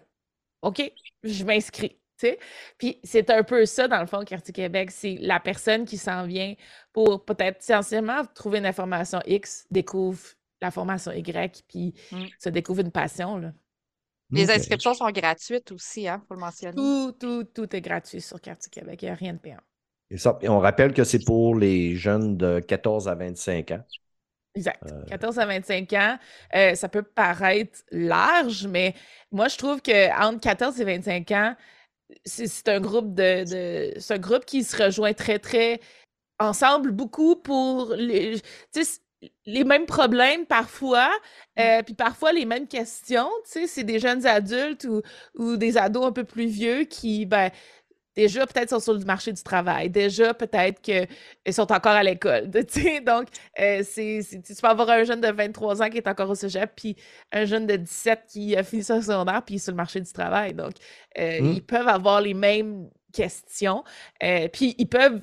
[0.62, 0.82] OK,
[1.24, 2.01] je m'inscris.
[2.26, 2.38] Sais.
[2.78, 4.90] Puis c'est un peu ça, dans le fond, Quartier Québec.
[4.90, 6.54] C'est la personne qui s'en vient
[6.92, 10.20] pour peut-être essentiellement trouver une information X, découvre
[10.60, 12.24] la formation Y, puis Mm.
[12.38, 13.36] se découvre une passion.
[13.36, 13.52] Là.
[14.30, 14.56] Les OK.
[14.56, 16.74] inscriptions sont gratuites aussi, hein, faut le mentionner.
[16.74, 19.02] Tout, tout, tout est gratuit sur Quartier Québec.
[19.02, 19.60] Il n'y a rien de payant.
[20.10, 23.82] Et, ça, et on rappelle que c'est pour les jeunes de 14 à 25 ans.
[24.54, 24.82] Exact.
[24.86, 25.04] Euh.
[25.06, 26.18] 14 à 25 ans,
[26.54, 28.94] euh, ça peut paraître large, mais
[29.30, 31.56] moi, je trouve que entre 14 et 25 ans,
[32.24, 33.44] c'est un groupe de,
[33.94, 35.80] de- c'est un groupe qui se rejoint très, très
[36.38, 38.40] ensemble beaucoup pour les,
[39.64, 41.10] mêmes problèmes parfois,
[41.58, 43.30] euh, puis parfois les mêmes questions.
[43.44, 45.02] Tu sais, c'est des jeunes adultes ou,
[45.36, 47.50] ou des ados un peu plus vieux qui, ben,
[48.16, 51.06] déjà peut-être sont sur le marché du travail, déjà peut-être qu'ils
[51.52, 52.48] sont encore à l'école.
[53.06, 53.28] Donc,
[53.60, 56.72] euh, c'est, tu peux avoir un jeune de 23 ans qui est encore au cégep,
[56.76, 56.96] puis
[57.32, 60.00] un jeune de 17 qui a fini son secondaire, puis il est sur le marché
[60.00, 60.54] du travail.
[60.54, 60.74] Donc,
[61.18, 61.52] euh, Mm.
[61.52, 63.84] ils peuvent avoir les mêmes questions,
[64.22, 65.20] euh, puis ils peuvent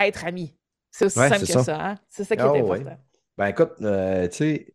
[0.00, 0.56] être amis.
[0.90, 1.58] C'est aussi Ouais, simple que ça.
[1.58, 1.86] ça.
[1.90, 1.98] hein.
[2.08, 2.80] C'est ça qui Ah est ouais.
[2.80, 2.98] important.
[3.38, 4.74] Ben écoute, euh, tu sais,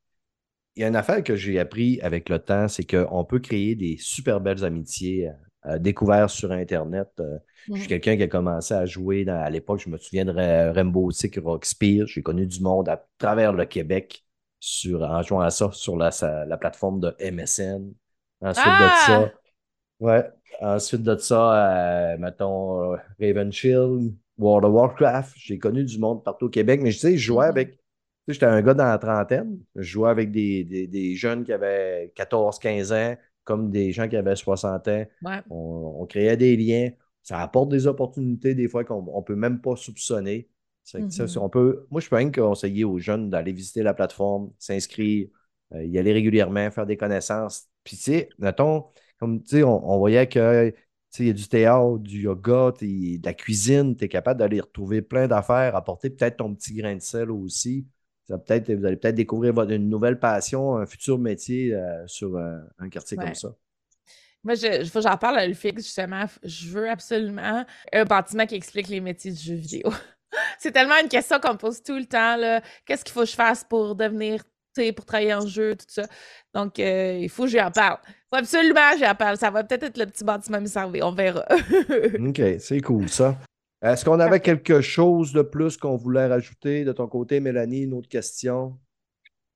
[0.75, 3.75] il y a une affaire que j'ai appris avec le temps, c'est qu'on peut créer
[3.75, 5.31] des super belles amitiés
[5.67, 7.10] euh, découvertes sur Internet.
[7.19, 7.38] Euh,
[7.73, 10.32] Je suis quelqu'un qui a commencé à jouer dans- à l'époque, je me souviens de
[10.32, 12.08] Ra- Rainbow Six Rockspear.
[12.08, 14.25] J'ai connu du monde à travers le Québec
[14.60, 17.93] sur, en jouant à ça sur la, sa- la plateforme de MSN.
[18.41, 18.95] Ensuite de Ah!
[19.06, 19.34] ça,
[19.99, 20.23] ouais.
[20.62, 25.34] Ensuite de ça, euh, mettons, Raven Shield, World of Warcraft.
[25.38, 27.49] J'ai connu du monde partout au Québec, mais je sais, je jouais Mhm.
[27.49, 27.71] avec.
[27.73, 27.78] Tu
[28.28, 29.60] sais, j'étais un gars dans la trentaine.
[29.75, 34.10] Je jouais avec des, des, des jeunes qui avaient 14, 15 ans, comme des gens
[34.10, 35.05] qui avaient 60 ans.
[35.23, 35.41] Ouais.
[35.49, 36.89] On, on créait des liens.
[37.23, 40.49] Ça apporte des opportunités des fois qu'on ne peut même pas soupçonner.
[40.84, 41.10] Ça, Mhm.
[41.10, 45.27] c'est- on peut, moi, je peux que conseiller aux jeunes d'aller visiter la plateforme, s'inscrire,
[45.73, 47.67] euh, y aller régulièrement, faire des connaissances.
[47.84, 48.86] Puis, tu sais, mettons,
[49.19, 50.73] comme tu sais, on, on voyait que
[51.19, 55.01] il y a du théâtre, du yoga, de la cuisine, tu es capable d'aller retrouver
[55.01, 57.88] plein d'affaires, apporter peut-être ton petit grain de sel aussi.
[58.27, 62.35] Ça peut-être, vous allez peut-être découvrir votre- une nouvelle passion, un futur métier euh, sur
[62.35, 63.25] euh, un quartier Ouais.
[63.25, 63.49] comme ça.
[64.43, 66.25] Moi, je, je- j'en parle à Ulfix, justement.
[66.43, 69.89] Je veux absolument un bâtiment qui explique les métiers du jeu vidéo.
[70.59, 72.35] C'est tellement une question qu'on me pose tout le temps.
[72.35, 72.61] là.
[72.85, 74.43] Qu'est-ce qu'il faut que je fasse pour devenir,
[74.95, 76.03] pour travailler en jeu, tout ça?
[76.53, 77.97] Donc, euh, il faut que j'y en parle.
[78.07, 79.38] Il faut absolument que j'y en parle.
[79.38, 81.07] Ça va peut-être être le petit bâtiment me servir.
[81.07, 81.45] On verra.
[82.19, 83.38] OK, c'est cool ça.
[83.85, 87.83] Est-ce qu'on avait quelque chose de plus qu'on voulait rajouter de ton côté, Mélanie?
[87.83, 88.79] Une autre question?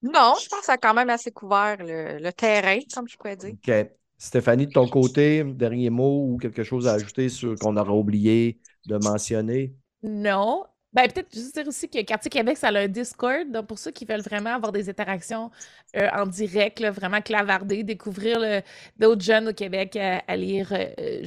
[0.04, 3.18] Non, je pense que ça a quand même assez couvert le, le terrain, comme je
[3.18, 3.54] pourrais dire.
[3.54, 3.72] OK.
[4.20, 8.60] Stéphanie, de ton côté, dernier mot ou quelque chose à ajouter sur qu'on aurait oublié
[8.86, 9.74] de mentionner?
[10.04, 10.64] Non.
[10.94, 13.50] Ben, peut-être juste dire aussi que Quartier Québec, ça a un Discord.
[13.52, 15.50] Donc, pour ceux qui veulent vraiment avoir des interactions
[15.96, 18.62] euh, en direct, là, vraiment clavarder, découvrir le-
[18.98, 21.24] d'autres jeunes au Québec, euh, aller, euh,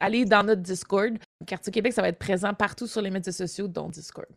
[0.00, 1.18] aller dans notre Discord.
[1.44, 4.28] Quartier Québec, ça va être présent partout sur les médias sociaux, dont Discord.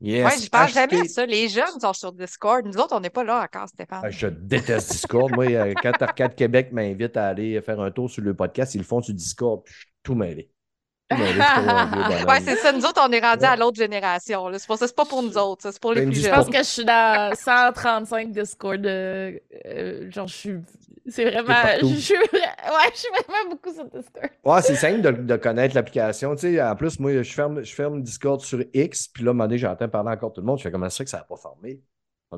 [0.00, 0.24] Yes.
[0.24, 1.26] Ouais, je pense jamais à ça.
[1.26, 2.64] Les jeunes sont sur Discord.
[2.64, 4.00] Nous autres, on n'est pas là encore, Stéphane.
[4.02, 5.30] Ah, Je déteste Discord.
[5.34, 8.78] Moi, euh, quand Arcade Québec m'invite à aller faire un tour sur le podcast, ils
[8.78, 10.50] le font sur Discord, puis je suis tout mêlé.
[11.10, 12.72] Ouais, c'est ça.
[12.72, 13.48] Nous autres, on est rendus Ouais.
[13.48, 14.48] à l'autre génération.
[14.48, 14.58] là.
[14.58, 16.20] C'est pour ça, c'est pas pour nous autres, ça, c'est pour les Ben, plus dis
[16.22, 16.34] Je jeunes.
[16.36, 18.84] pense que je suis dans 135 Discord.
[18.86, 19.32] euh,
[19.66, 20.58] euh, genre, je suis.
[21.08, 21.54] C'est vraiment.
[21.80, 24.30] Je suis, ouais, je suis vraiment beaucoup sur Discord.
[24.44, 26.34] Ouais, c'est simple de, de connaître l'application.
[26.36, 29.32] Tu sais, en plus, moi, je ferme, je ferme Discord sur X, puis là, à
[29.32, 30.58] un moment donné, j'entends parler encore tout le monde.
[30.58, 31.80] Je fais comment ça que ça n'a pas formé?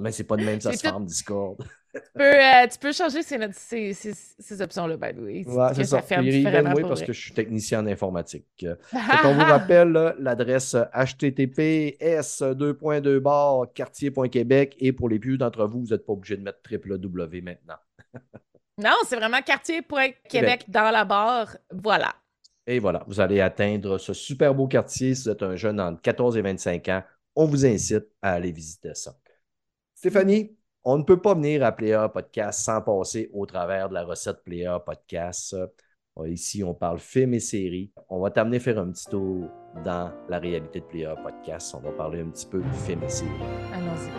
[0.01, 1.63] Mais c'est pas de même ça se forme, Discord.
[1.95, 5.45] Tu peux, euh, tu peux changer ces, notes- ces, ces, ces options-là, by the way.
[5.47, 6.01] Ouais, c'est ça.
[6.01, 7.07] ferme moi pour parce vrai.
[7.09, 8.65] que je suis technicien en informatique.
[9.23, 12.43] Qu'on vous rappelle l'adresse https
[13.21, 17.43] bar quartier.québec et pour les plus d'entre vous, vous n'êtes pas obligé de mettre www
[17.43, 17.77] maintenant.
[18.79, 21.57] Non, c'est vraiment quartier.québec dans la barre.
[21.71, 22.15] Voilà.
[22.67, 25.15] Et voilà, vous allez atteindre ce super beau quartier.
[25.15, 27.03] Si vous êtes un jeune entre 14 et 25 ans,
[27.37, 29.15] on vous incite à aller visiter ça.
[30.03, 30.51] Stéphanie,
[30.83, 34.43] on ne peut pas venir à Player Podcast sans passer au travers de la recette
[34.43, 35.55] Player Podcast.
[35.55, 37.93] Euh, Ici, on parle films et séries.
[38.09, 39.49] On va t'amener faire un petit tour
[39.85, 41.73] dans la réalité de Player Podcast.
[41.77, 43.31] On va parler un petit peu de films et séries.
[43.73, 44.11] Allons-y.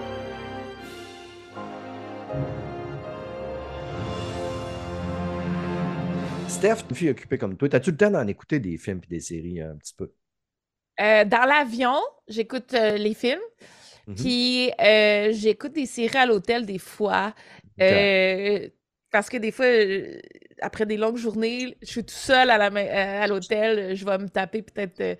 [6.50, 9.19] Steph, une fille occupée comme toi, as-tu le temps d'en écouter des films et des
[9.19, 10.13] séries un petit peu?
[11.02, 13.41] Euh, dans l'avion, j'écoute euh, les films.
[14.07, 14.33] Mhm.
[14.33, 17.33] Puis euh, j'écoute des séries à l'hôtel des fois.
[17.81, 18.67] Euh,
[19.11, 20.19] parce que des fois, euh,
[20.61, 24.17] après des longues journées, je suis tout seul à la mai- à l'hôtel, je vais
[24.17, 25.17] me taper peut-être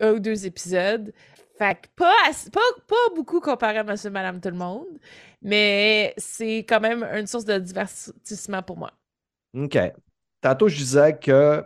[0.00, 1.12] un ou deux épisodes.
[1.58, 2.12] Fait que pas,
[2.52, 4.98] pas, pas beaucoup comparé à Monsieur, Madame, Tout le monde,
[5.42, 8.92] mais c'est quand même une source de divertissement pour moi.
[9.54, 9.78] OK.
[10.40, 11.64] Tantôt, je disais que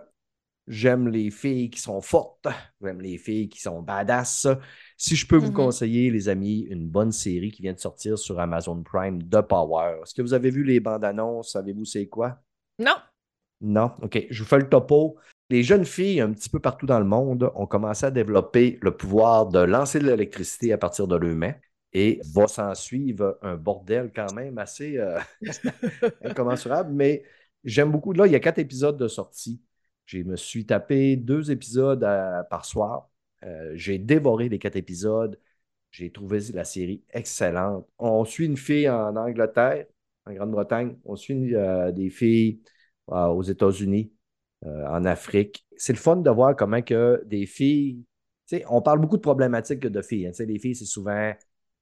[0.68, 2.46] j'aime les filles qui sont fortes,
[2.82, 4.48] j'aime les filles qui sont badass.
[5.00, 5.54] Si je peux vous Mhm.
[5.54, 10.00] conseiller, les amis, une bonne série qui vient de sortir sur Amazon Prime, The Power.
[10.02, 11.52] Est-ce que vous avez vu les bandes annonces?
[11.52, 12.40] Savez-vous c'est quoi?
[12.80, 12.96] Non?
[13.61, 13.92] Non?
[14.02, 14.26] OK.
[14.30, 15.16] Je vous fais le topo.
[15.50, 18.96] Les jeunes filles, un petit peu partout dans le monde, ont commencé à développer le
[18.96, 21.54] pouvoir de lancer de l'électricité à partir de leurs mains.
[21.94, 25.18] Et va s'en suivre un bordel quand même assez euh,
[26.24, 26.92] incommensurable.
[26.92, 27.24] Mais
[27.64, 28.12] j'aime beaucoup.
[28.12, 29.62] Là, il y a quatre épisodes de sortie.
[30.06, 33.08] Je me suis tapé deux épisodes à- par soir.
[33.44, 35.38] Euh, j'ai dévoré les quatre épisodes.
[35.90, 37.88] J'ai trouvé la série excellente.
[37.98, 39.87] On suit une fille en Angleterre,
[40.27, 40.96] en Grande-Bretagne.
[41.05, 42.61] On suit euh, des filles
[43.11, 44.12] euh, aux États-Unis,
[44.64, 45.64] en Afrique.
[45.77, 48.05] C'est le fun de voir comment que des filles.
[48.68, 50.27] on parle beaucoup de problématiques de filles.
[50.27, 50.33] hein.
[50.40, 51.33] Les filles, c'est souvent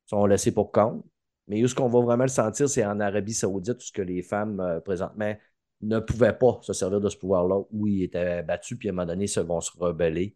[0.06, 1.04] sont laissées pour compte.
[1.48, 4.02] Mais où ce qu'on va vraiment le sentir, c'est en Arabie Saoudite, où ce que
[4.02, 5.34] les femmes, présentement,
[5.82, 8.94] ne pouvaient pas se servir de ce pouvoir-là, où ils étaient battus, puis à un
[8.94, 10.34] moment donné, ils vont se rebeller.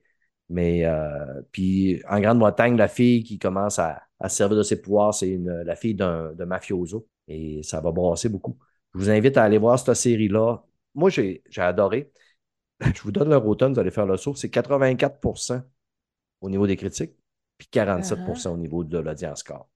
[0.50, 4.80] Mais euh, puis en Grande-Bretagne, la fille qui commence à, à se servir de ses
[4.82, 7.08] pouvoirs, c'est la fille d'un mafioso.
[7.28, 8.58] Et ça va brasser beaucoup.
[8.94, 10.64] Je vous invite à aller voir cette série-là.
[10.94, 12.12] Moi, j'ai j'ai adoré.
[12.94, 14.34] Je vous donne le automne, vous allez faire le saut.
[14.34, 15.62] C'est 84%
[16.40, 17.12] au niveau des critiques,
[17.58, 19.68] puis 47% au niveau de l'audience score.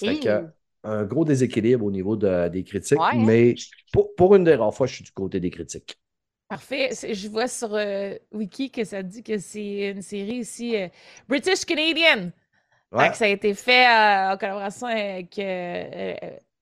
[0.00, 0.46] Que Hi.
[0.84, 3.24] un gros déséquilibre au niveau de- des critiques, Ouais, hein?
[3.26, 3.54] mais
[3.92, 5.98] pour, pour une des rares fois, je suis du côté des critiques.
[6.48, 6.90] Parfait.
[7.12, 10.88] Je vois sur euh, Wiki que ça dit que c'est une série aussi euh,
[11.28, 12.30] British Canadian.
[12.90, 13.12] Ouais.
[13.12, 16.14] ça a été fait euh, en collaboration avec, euh,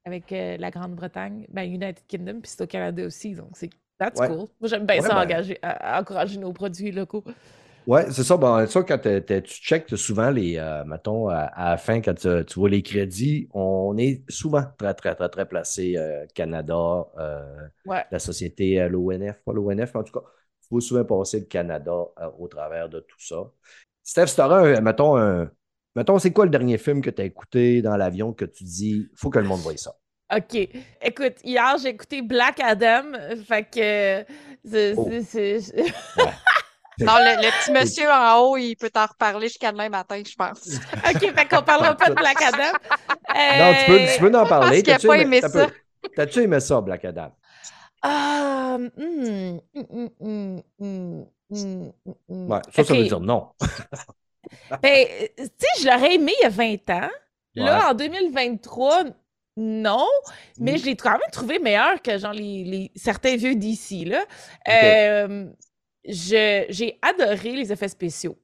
[0.05, 3.33] avec la Grande-Bretagne, ben, United Kingdom, puis c'est au Canada aussi.
[3.35, 4.27] Donc, c'est that's Ouais.
[4.27, 4.49] cool.
[4.61, 7.22] Moi, j'aime bien Ouais, ça, ben- engager, à- à encourager nos produits locaux.
[7.87, 8.37] Oui, c'est ça.
[8.37, 12.01] Bon, ça, quand t'es- t'es- tu checkes souvent les, euh, mettons, à, à la fin,
[12.01, 16.27] quand tu, tu vois les crédits, on est souvent très, très, très, très placé euh,
[16.35, 18.05] Canada, euh, Ouais.
[18.11, 20.27] la société, euh, l'ONF, pas l'ONF, mais en tout cas,
[20.62, 23.37] il faut souvent passer le Canada euh, au travers de tout ça.
[24.03, 25.49] Steph, si un, mettons, un,
[25.94, 29.09] mettons, c'est quoi le dernier film que tu as écouté dans l'avion que tu dis,
[29.12, 29.96] il faut que le monde voie ça?
[30.35, 30.68] OK.
[31.03, 33.14] Écoute, hier, j'ai écouté Black Adam.
[33.14, 34.25] euh, Fait que.
[34.64, 35.72] c'est-
[37.01, 40.35] Non, le, le petit monsieur en haut, il peut t'en reparler jusqu'à demain matin, je
[40.35, 40.67] pense.
[41.07, 42.79] OK, fait qu'on parlera pas de Black Adam.
[43.59, 44.83] Non, tu peux, tu peux en parler.
[44.83, 45.67] qu'il a T'as-tu pas aimé ça.
[46.15, 47.33] T'as-tu aimé ça, Black Adam?
[48.03, 51.93] Ah, hum, hum, hum, hum, hum, hum,
[52.29, 52.51] hum.
[52.51, 53.49] Ouais, ça, ça veut dire non.
[54.81, 57.11] Ben, euh, tu sais, je l'aurais aimé il y a 20 ans.
[57.57, 59.05] Là, en 2023,
[59.57, 60.07] non,
[60.61, 60.79] mais Mm.
[60.79, 64.25] je l'ai quand même trouvé meilleur que genre les, les- certains vieux d'ici, là.
[64.69, 65.47] Euh,
[66.09, 68.38] j'ai adoré les effets spéciaux.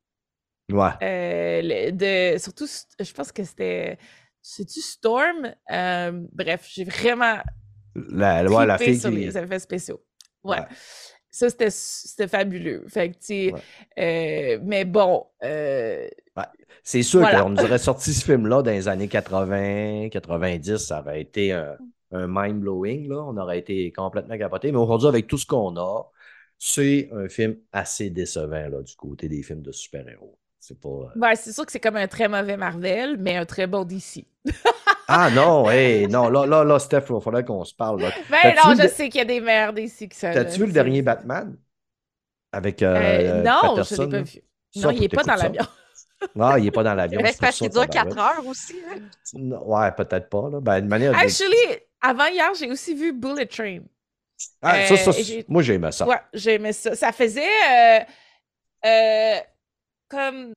[0.70, 0.90] Ouais.
[1.02, 1.90] Euh, le-
[2.34, 2.66] de, surtout,
[3.00, 3.98] je pense que c'était.
[4.40, 5.54] C'est-tu Storm?
[5.70, 7.36] Euh, bref, j'ai vraiment
[7.94, 9.16] La, ouais, la fille sur qui.
[9.16, 10.02] les effets spéciaux.
[10.42, 10.58] Ouais.
[10.58, 10.66] Ouais.
[11.30, 12.84] Ça, c'était c'était fabuleux.
[12.88, 13.60] Fait que, tu sais, Ouais.
[13.98, 15.26] euh, mais bon,
[16.82, 17.42] C'est sûr Voilà.
[17.42, 21.76] qu'on nous aurait sorti ce film-là dans les années 80, 90, ça aurait été un,
[22.10, 23.22] un mind-blowing, là.
[23.24, 24.72] On aurait été complètement capoté.
[24.72, 26.10] Mais aujourd'hui, avec tout ce qu'on a,
[26.64, 30.38] c'est un film assez décevant, là, du côté des films de super-héros.
[30.60, 30.88] C'est pas.
[30.88, 33.84] euh, ouais, c'est sûr que c'est comme un très mauvais Marvel, mais un très bon
[33.84, 34.24] DC.
[35.08, 38.00] Ah non, hey, non, là, là, là, Steph, il faudrait qu'on se parle.
[38.00, 38.12] là.
[38.30, 40.32] Mais T'as-tu non, je le- sais qu'il y a des meilleurs DC que ça.
[40.32, 41.58] T'as-tu vu le dernier Batman?
[42.52, 42.82] Avec.
[42.82, 44.30] euh, Euh, non, je ne Patterson, l'ai pas vu.
[44.30, 44.40] Ça,
[44.80, 45.64] Non, il n'est pas t'écouter dans l'avion.
[46.40, 47.20] Ah, il n'est pas dans l'avion.
[47.22, 48.38] Mais c'est parce qu'il dure 4 tabarouette.
[48.38, 48.76] heures aussi.
[48.94, 49.00] hein?
[49.34, 50.48] Non, Ouais, peut-être pas.
[50.50, 50.60] Là.
[50.60, 51.14] Ben, de manière.
[51.18, 51.56] Actually,
[52.00, 53.80] avant hier, j'ai aussi vu Bullet Train.
[54.62, 56.06] Ah, ça, ça, euh, j'ai- moi, j'ai aimé ça.
[56.06, 56.94] Ouais, j'aimais ça.
[56.94, 58.00] Ça faisait euh,
[58.86, 59.36] euh,
[60.08, 60.52] comme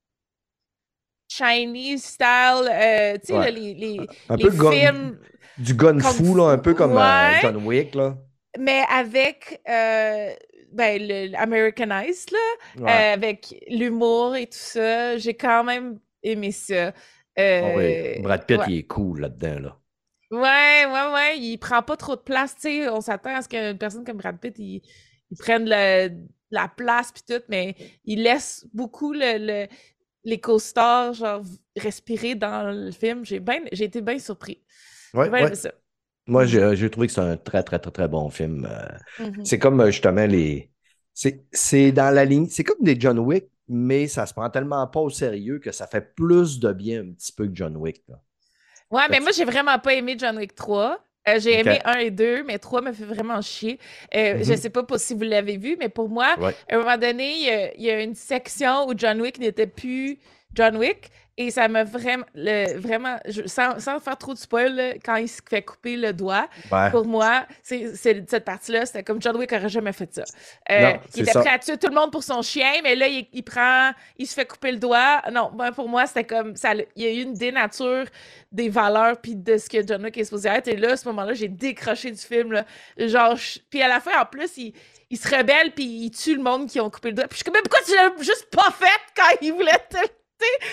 [1.27, 3.51] Chinese style, euh, tu sais, Ouais.
[3.51, 5.19] les, les, Un les peu gun- films,
[5.57, 7.39] du gun Kung fou, là, un peu comme Ouais.
[7.41, 7.95] John Wick.
[7.95, 8.15] Là.
[8.57, 10.33] mais avec euh,
[10.71, 12.91] ben, le, Americanized, là, Ouais.
[12.91, 15.17] euh, avec l'humour et tout ça.
[15.17, 16.93] J'ai quand même aimé ça.
[17.37, 19.77] Ah oui, Brad Pitt, il est cool là-dedans, là.
[20.35, 23.49] Ouais, ouais, ouais, il prend pas trop de place, tu sais, on s'attend à ce
[23.49, 24.81] qu'une personne comme Brad Pitt, il,
[25.31, 26.09] il prenne le-
[26.51, 29.67] la place puis tout, mais il laisse beaucoup le, le-
[30.25, 31.43] les co-stars, genre,
[31.77, 33.23] respirer dans le film.
[33.25, 33.37] J'ai
[33.85, 34.61] été bien surpris.
[35.13, 35.55] Ouais, ouais.
[35.55, 35.71] ça.
[36.27, 38.65] Moi, j'ai j'ai trouvé que c'est un très, très, très, très bon film.
[38.69, 39.43] Euh, Mhm.
[39.43, 40.71] C'est comme euh, justement les.
[41.13, 42.47] C'est c'est dans la ligne.
[42.49, 45.87] C'est comme des John Wick, mais ça se prend tellement pas au sérieux que ça
[45.87, 48.03] fait plus de bien un petit peu que John Wick.
[48.09, 48.21] là.
[48.91, 50.99] Ouais, mais moi, j'ai vraiment pas aimé John Wick 3.
[51.27, 53.79] Euh, j'ai aimé 1 et 2, mais 3 me fait vraiment chier.
[54.15, 54.57] Euh, Je Mhm.
[54.57, 56.53] sais pas pour- si vous l'avez vu, mais pour moi, Ouais.
[56.69, 59.39] à un moment donné, il y a, il y a une section où John Wick
[59.39, 60.19] n'était plus
[60.53, 61.09] John Wick.
[61.37, 65.17] Et ça m'a vraiment, le- vraiment je- sans, sans faire trop de spoil, là, quand
[65.17, 66.89] il se fait couper le doigt, Ouais.
[66.91, 70.23] pour moi, c'est c'est- cette partie-là, c'était comme John Wick aurait jamais fait ça.
[70.71, 71.41] Euh, Non, il était ça.
[71.41, 74.25] prêt à tuer tout le monde pour son chien, mais là, il, il prend, il
[74.27, 75.21] se fait couper le doigt.
[75.29, 76.73] Non, ben, pour moi, c'était comme ça.
[76.73, 78.05] Il y a eu une dénature
[78.53, 80.69] des valeurs puis de ce que John Wick est supposé être.
[80.69, 82.53] Et là, à ce moment-là, j'ai décroché du film.
[82.53, 82.65] Là.
[82.97, 84.73] Genre, je- puis à la fin, en plus, il,
[85.09, 87.27] il se rebelle puis il tue le monde qui ont coupé le doigt.
[87.27, 89.97] Puis je suis comme, mais pourquoi tu l'as juste pas fait quand il voulait te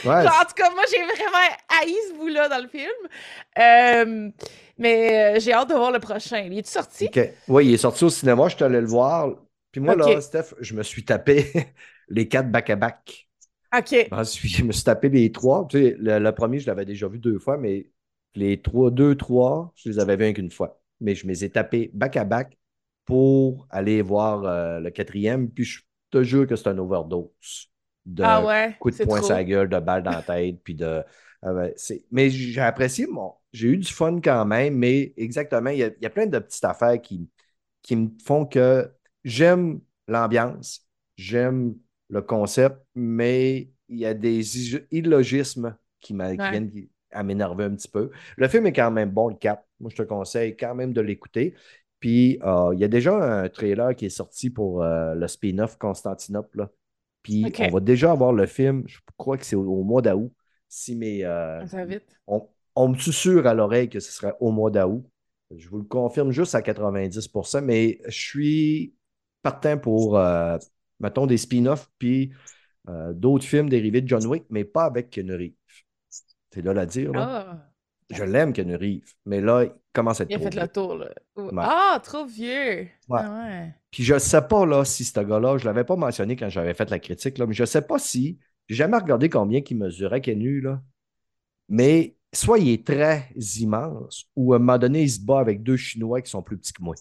[0.05, 2.91] Ouais, Genre, en tout cas, moi, j'ai vraiment haï ce bout-là dans le film.
[3.59, 4.31] Euh,
[4.79, 6.49] mais euh, j'ai hâte de voir le prochain.
[6.51, 7.09] Il est sorti?
[7.09, 7.19] OK.
[7.49, 9.35] Ouais, il est sorti au cinéma, je suis allé le voir.
[9.71, 10.21] Puis moi, là.
[10.21, 11.51] Steph, je me suis tapé
[12.09, 13.29] les quatre back-à-back.
[13.75, 14.13] OK.
[14.13, 15.67] Je me suis- je me suis tapé les trois.
[15.69, 17.91] Tu sais, le, le premier, je l'avais déjà vu deux fois, mais
[18.35, 20.81] les trois, deux, trois, je les avais vus qu'une fois.
[21.01, 22.59] Mais je me les ai tapés back-à-back
[23.05, 25.51] pour aller voir euh, le quatrième.
[25.51, 27.71] Puis je te jure que c'est un overdose
[28.07, 29.23] de Ah ouais, coups de poing trop.
[29.23, 31.03] sur la gueule, de balles dans la tête, puis de.
[31.77, 33.35] c'est- mais j'ai apprécié mon.
[33.53, 36.27] J'ai eu du fun quand même, mais exactement, il y a, il y a plein
[36.27, 37.29] de petites affaires qui,
[37.83, 38.91] qui me font que
[39.25, 40.87] j'aime l'ambiance,
[41.17, 41.77] j'aime
[42.09, 46.73] le concept, mais il y a des illogismes qui, qui viennent
[47.11, 48.11] à m'énerver un petit peu.
[48.37, 49.67] Le film est quand même bon, le cap.
[49.81, 51.55] Moi, je te conseille quand même de l'écouter.
[52.01, 55.77] Puis, euh, il y a déjà un trailer qui est sorti pour euh, le spin-off
[55.79, 56.59] Constantinople.
[56.59, 56.71] là.
[57.23, 60.33] Puis, on va déjà avoir le film, je crois que c'est au, au mois d'août.
[60.69, 62.05] Si mes, euh, Ça va vite.
[62.27, 65.05] on, on me susurre à l'oreille que ce serait au mois d'août.
[65.55, 68.95] Je vous le confirme juste à 90% mais je suis
[69.43, 70.57] partant pour, euh,
[71.01, 72.33] mettons, des spin-offs puis
[72.89, 75.53] euh, d'autres films dérivés de John Wick, mais pas avec Reeves.
[76.51, 77.13] C'est là à dire.
[77.13, 77.29] Là.
[77.31, 77.73] Ah,
[78.11, 80.61] Je l'aime, Reeves, mais là, commence à être il a trop fait vieux.
[80.61, 81.11] le tour, là.
[81.37, 81.53] Ouais.
[81.59, 82.89] Ah, trop vieux.
[83.09, 83.21] Ouais.
[83.21, 83.75] Ah ouais.
[83.91, 86.49] Puis je ne sais pas là, si ce gars-là, je ne l'avais pas mentionné quand
[86.49, 89.61] j'avais fait la critique, là, mais je ne sais pas si, j'ai jamais regardé combien
[89.69, 90.83] il mesurait Kenu, là.
[91.69, 93.29] Mais soit il est très
[93.59, 96.57] immense, ou à un moment donné, il se bat avec deux Chinois qui sont plus
[96.57, 96.95] petits que moi.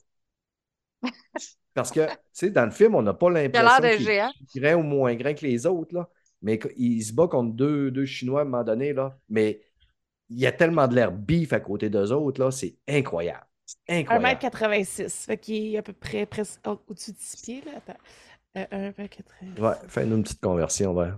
[1.73, 4.81] Parce que, tu sais, dans le film, on n'a pas l'impression de qu'il est grand
[4.81, 6.09] ou moins grand que les autres, là.
[6.41, 9.17] Mais il se bat contre deux, deux Chinois à un moment donné, là.
[9.29, 9.61] Mais
[10.31, 12.51] il y a tellement de l'air bif à côté d'eux autres, là.
[12.51, 13.45] C'est incroyable.
[13.87, 14.39] Incroyable.
[14.39, 15.25] 1m86.
[15.25, 17.71] Fait qu'il est à peu près presque au- au-dessus de 6 pieds, là.
[17.77, 17.99] Attends.
[18.57, 19.61] Euh, 1m86.
[19.61, 21.11] Ouais, fais-nous une petite conversion, ouais.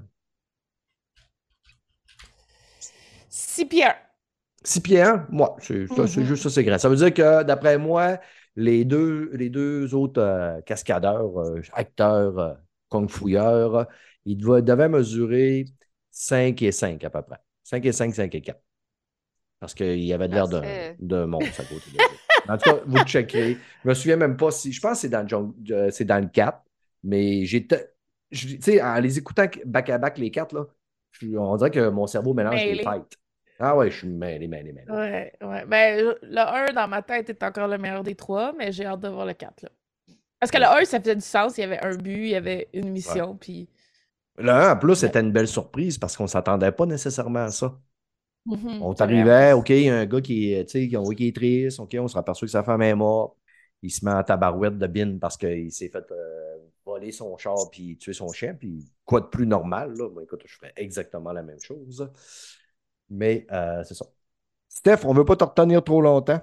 [3.29, 3.95] 6 pieds 1.
[4.63, 6.23] 6 pieds 1, moi, c'est Mhm.
[6.23, 6.77] juste ça, c'est grand.
[6.77, 8.19] Ça veut dire que, d'après moi,
[8.55, 12.53] les deux, les deux autres euh, cascadeurs, euh, acteurs, euh,
[12.89, 13.87] kung-fouilleurs,
[14.25, 15.65] ils devaient, devaient mesurer
[16.11, 17.37] 5 et 5 à peu près.
[17.63, 18.61] 5 et 5, 5 et 4.
[19.63, 20.61] Parce qu'il y avait de l'air d'un
[20.99, 21.97] d'un monstre à côté de.
[22.49, 23.57] En tout cas, vous checkerez.
[23.85, 24.73] Je me souviens même pas si.
[24.73, 26.61] Je pense que c'est dans le, euh, c'est dans le 4,
[27.05, 27.93] mais j'étais.
[28.31, 30.65] Tu sais, en les écoutant back-à-back, les quatre, là,
[31.11, 33.17] je- on dirait que mon cerveau mélange les têtes.
[33.59, 34.91] Ah ouais, je suis mêlé, mêlé, mêlé.
[34.91, 35.65] Ouais, ouais.
[35.65, 38.99] Ben, le 1 dans ma tête est encore le meilleur des trois, mais j'ai hâte
[38.99, 39.61] de voir le 4.
[39.63, 39.69] Là.
[40.41, 41.57] Parce que le 1, ça faisait du sens.
[41.57, 43.69] Il y avait un but, il y avait une mission, puis.
[44.37, 44.95] Le 1, en plus, Ouais.
[44.95, 47.73] c'était une belle surprise parce qu'on ne s'attendait pas nécessairement à ça.
[48.45, 51.05] Mhm, On t'arrivait, OK, il y a un gars qui, est- tu sais, qui, on
[51.09, 53.37] qu'il est triste, OK, on se aperçoit que sa femme est morte?
[53.81, 57.69] Il se met en tabarouette de bine parce qu'il s'est fait euh, voler son char
[57.71, 58.53] puis tuer son chien.
[58.53, 60.09] Puis quoi de plus normal, là?
[60.09, 62.09] Moi, écoute, je ferais exactement la même chose.
[63.09, 64.05] Mais euh, c'est ça.
[64.69, 66.41] Steph, on ne veut pas te retenir trop longtemps.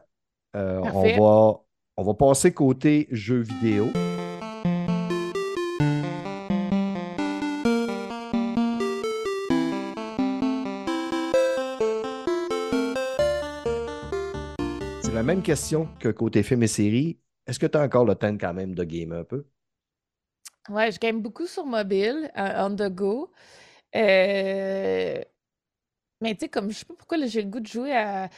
[0.57, 1.61] Euh, on, va,
[1.97, 3.87] on va passer côté jeux vidéo.
[15.43, 17.19] Question que côté film et série.
[17.47, 19.45] Est-ce que tu as encore le temps quand même de gamer un peu?
[20.69, 23.33] Ouais, je game beaucoup sur mobile, euh, on the go.
[23.97, 25.23] Euh,
[26.21, 28.31] Mais tu sais, comme je sais pas pourquoi j'ai le goût de jouer à,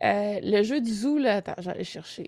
[0.00, 1.36] à le jeu du zoo, là.
[1.36, 2.26] Attends, j'allais chercher.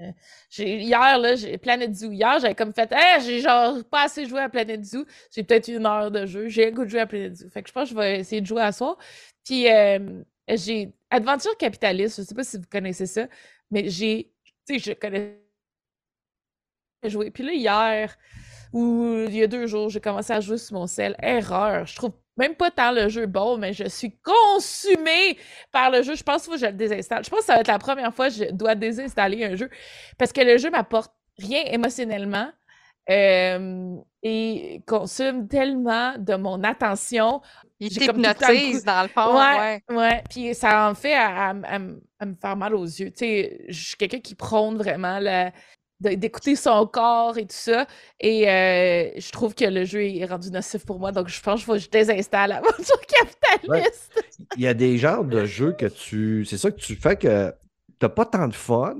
[0.00, 0.12] Euh,
[0.58, 2.12] hier, là, j'ai Planet Zoo.
[2.12, 5.04] Hier, j'avais comme fait, hey, j'ai genre pas assez joué à Planet Zoo.
[5.32, 6.48] J'ai peut-être une heure de jeu.
[6.48, 7.50] J'ai un goût de jouer à Planet Zoo.
[7.50, 8.98] Fait que je pense que je vais essayer de jouer à soir.
[9.44, 12.18] Puis, euh, j'ai Adventure Capitaliste.
[12.18, 13.26] Je sais pas si vous connaissez ça,
[13.70, 14.32] mais j'ai,
[14.66, 15.40] tu sais, je connais
[17.08, 17.30] jouer.
[17.30, 18.16] Puis là, hier,
[18.72, 21.16] ou il y a deux jours, j'ai commencé à jouer sur mon sel.
[21.22, 21.86] Erreur.
[21.86, 25.38] Je trouve même pas tant le jeu bon, mais je suis consumée
[25.72, 26.14] par le jeu.
[26.14, 27.24] Je pense que je le désinstalle.
[27.24, 29.68] Je pense que ça va être la première fois que je dois désinstaller un jeu
[30.18, 32.50] parce que le jeu m'apporte rien émotionnellement
[33.10, 37.42] euh, et consomme tellement de mon attention.
[37.80, 39.36] Il t'hypnotise, dans le fond.
[39.36, 43.10] Ouais, ouais, Puis ça en fait à, me faire mal aux yeux.
[43.10, 45.50] Tu sais, je suis quelqu'un qui prône vraiment la,
[46.00, 47.86] d'écouter son corps et tout ça.
[48.18, 51.64] Et euh, je trouve que le jeu est rendu nocif pour moi, donc je pense
[51.64, 54.12] que je désinstalle l'aventure capitaliste.
[54.56, 56.44] Il y a des genres de jeux que tu.
[56.44, 58.96] C'est ça que tu fais que tu n'as pas tant de fun,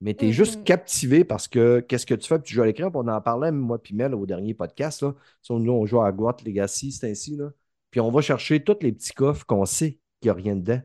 [0.00, 0.64] mais tu es juste mm-hmm.
[0.64, 2.38] captivé parce que qu'est-ce que tu fais?
[2.38, 5.02] Puis tu joues à l'écran, on en parlait, moi puis Mel, au dernier podcast.
[5.02, 5.14] Là.
[5.50, 7.36] Nous, on joue à Guat Legacy, c'est ainsi.
[7.36, 7.50] Là.
[7.94, 10.80] Puis on va chercher tous les petits coffres qu'on sait qu'il n'y a rien dedans.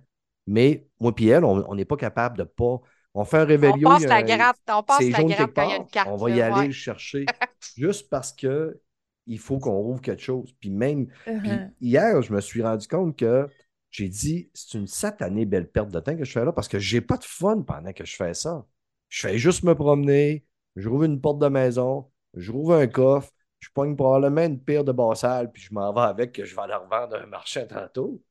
[0.46, 2.82] Mais moi puis elle, on n'est pas capable de pas
[3.16, 3.90] on fait un réveillon.
[3.90, 6.10] On passe la gratte, on passe la gratte quand il y a une carte.
[6.12, 7.26] On va y aller le chercher
[7.76, 8.80] juste parce que
[9.26, 10.54] il faut qu'on rouvre quelque chose.
[10.60, 11.72] Puis même, uh-huh.
[11.82, 13.48] hier, je me suis rendu compte que
[13.90, 16.78] j'ai dit, c'est une satanée belle perte de temps que je fais là parce que
[16.78, 18.68] j'ai pas de fun pendant que je fais ça.
[19.08, 20.46] Je fais juste me promener,
[20.76, 24.84] je rouvre une porte de maison, je rouvre un coffre, je pogne probablement une pire
[24.84, 27.68] de bassale, puis je m'en vais avec que je vais la revendre à un marché
[27.68, 28.22] tantôt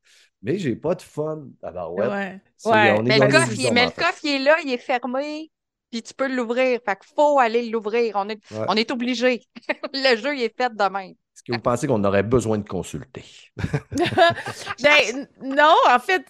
[0.41, 1.47] mais j'ai pas de fun.
[1.63, 2.07] Alors, ouais.
[2.07, 3.01] ouais.
[3.03, 5.51] Mais, le coffre, il, mais le coffre, il est là, il est fermé,
[5.91, 6.79] puis tu peux l'ouvrir.
[6.85, 8.13] Fait qu'il faut aller l'ouvrir.
[8.15, 9.41] On est, on est obligé.
[9.93, 11.11] le jeu, il est fait de même.
[11.11, 13.23] Est-ce que vous pensez qu'on aurait besoin de consulter?
[13.91, 16.25] ben, non, en fait,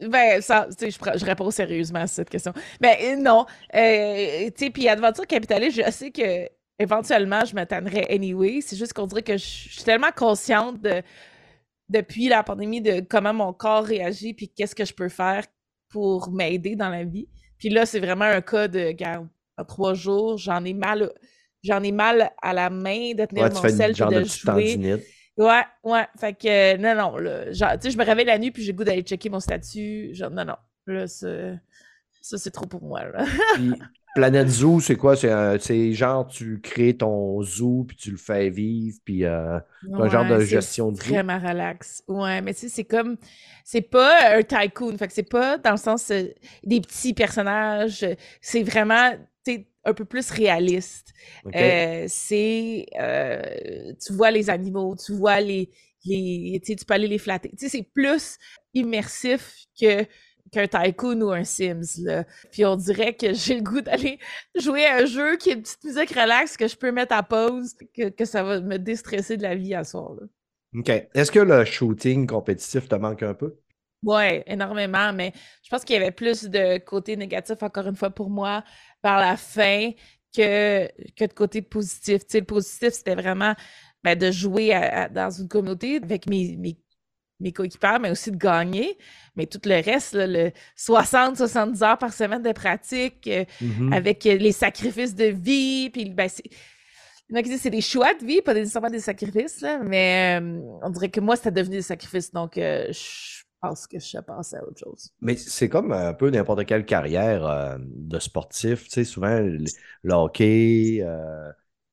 [0.00, 2.52] ben, ça, je, je réponds sérieusement à cette question.
[2.80, 3.46] Ben, non.
[3.74, 6.48] Euh, tu sais, puis Adventure Capitaliste, je sais que
[6.80, 8.60] éventuellement, je m'attendrais anyway.
[8.60, 11.02] C'est juste qu'on dirait que je suis tellement consciente de
[11.88, 15.44] depuis la pandémie de comment mon corps réagit puis qu'est-ce que je peux faire
[15.88, 17.28] pour m'aider dans la vie.
[17.58, 19.28] Puis là, c'est vraiment un cas de, garde
[19.58, 21.12] en trois jours, j'en ai mal,
[21.64, 25.02] j'en ai mal à la main de tenir mon sel et de, jouer.
[25.36, 26.06] Ouais, ouais.
[26.18, 28.84] Fait que, non, non, tu sais, je me réveille la nuit puis j'ai le goût
[28.84, 30.14] d'aller checker mon statut.
[30.14, 30.56] Genre, non, non.
[30.86, 33.04] Là, ça, c'est trop pour moi.
[33.04, 33.24] Là.
[34.14, 35.14] Planète Zoo, c'est quoi?
[35.14, 39.58] C'est genre, tu crées ton zoo, puis tu le fais vivre, puis euh,
[39.92, 41.10] un genre de gestion de vie.
[41.10, 42.02] vraiment relax.
[42.08, 43.16] Ouais, mais tu sais, c'est comme...
[43.64, 46.24] C'est pas un tycoon, fait que c'est pas dans le sens euh,
[46.64, 48.04] des petits personnages.
[48.40, 49.12] C'est vraiment,
[49.44, 51.12] tu un peu plus réaliste.
[51.54, 52.86] Euh, c'est...
[54.04, 55.70] tu vois les animaux, tu vois les...
[56.04, 57.50] les tu peux aller les flatter.
[57.50, 58.38] Tu sais, c'est plus
[58.74, 60.04] immersif que
[60.52, 62.02] qu'un tycoon ou un Sims.
[62.04, 62.24] Là.
[62.50, 64.18] Puis on dirait que j'ai le goût d'aller
[64.56, 67.22] jouer à un jeu qui est une petite musique relax que je peux mettre à
[67.22, 70.14] pause, que, ça va me déstresser de la vie à soir.
[70.14, 70.26] Là.
[70.76, 70.88] OK.
[71.14, 73.56] Est-ce que le shooting compétitif te manque un peu?
[74.02, 75.32] Oui, énormément, mais
[75.62, 78.64] je pense qu'il y avait plus de côté négatif, encore une fois, pour moi,
[79.02, 79.90] par la fin
[80.34, 80.86] que,
[81.16, 82.20] que de côté positif.
[82.20, 83.54] Tu sais, le positif, c'était vraiment
[84.02, 84.70] ben, de jouer
[85.10, 86.78] dans une communauté avec mes, mes
[87.40, 88.96] mes coéquipiers, mais aussi de gagner.
[89.36, 93.94] Mais tout le reste, le 60-70 heures par semaine de pratique, euh, mm-hmm.
[93.94, 96.44] avec euh, les sacrifices de vie, puis ben, c'est...
[97.58, 101.20] c'est des choix de vie, pas nécessairement des sacrifices, là, mais euh, on dirait que
[101.20, 105.10] moi, c'était devenu des sacrifices, donc je pense que je passe à autre chose.
[105.20, 111.04] Mais c'est comme un peu n'importe quelle carrière de sportif, tu sais, souvent, le, hockey,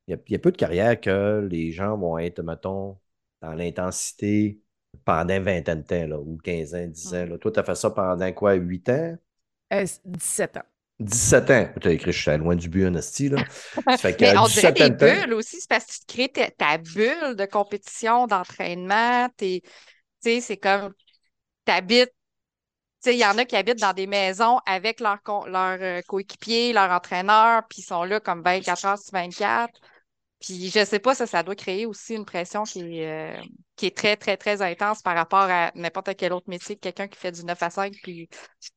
[0.08, 2.98] il y, a peu de carrières que les gens vont être, mettons,
[3.42, 4.60] dans l'intensité
[5.04, 7.26] pendant une vingtaine de temps, là, ou 15 ans, 10 ans.
[7.26, 7.38] Là.
[7.38, 9.16] Toi, tu as fait ça pendant quoi, 8 ans?
[9.70, 10.62] 17 euh, ans.
[11.00, 11.68] 17 ans?
[11.80, 13.28] Tu as écrit, je suis loin du but, Honesty.
[13.28, 13.44] Là.
[13.98, 17.36] fait que, Mais on dirait des bulles aussi, c'est parce que tu crées ta, bulle
[17.36, 19.28] de compétition, d'entraînement.
[19.36, 19.60] Tu
[20.20, 20.92] sais, c'est comme,
[21.66, 22.12] tu habites
[23.06, 26.90] il y en a qui habitent dans des maisons avec leurs leur, euh, coéquipiers, leur
[26.90, 29.72] entraîneur, puis ils sont là comme 24 heures sur 24.
[30.40, 33.40] Puis je sais pas, ça, ça doit créer aussi une pression qui est, euh,
[33.74, 36.76] qui est très, très, très intense par rapport à n'importe quel autre métier.
[36.76, 38.28] Quelqu'un qui fait du 9 à 5, puis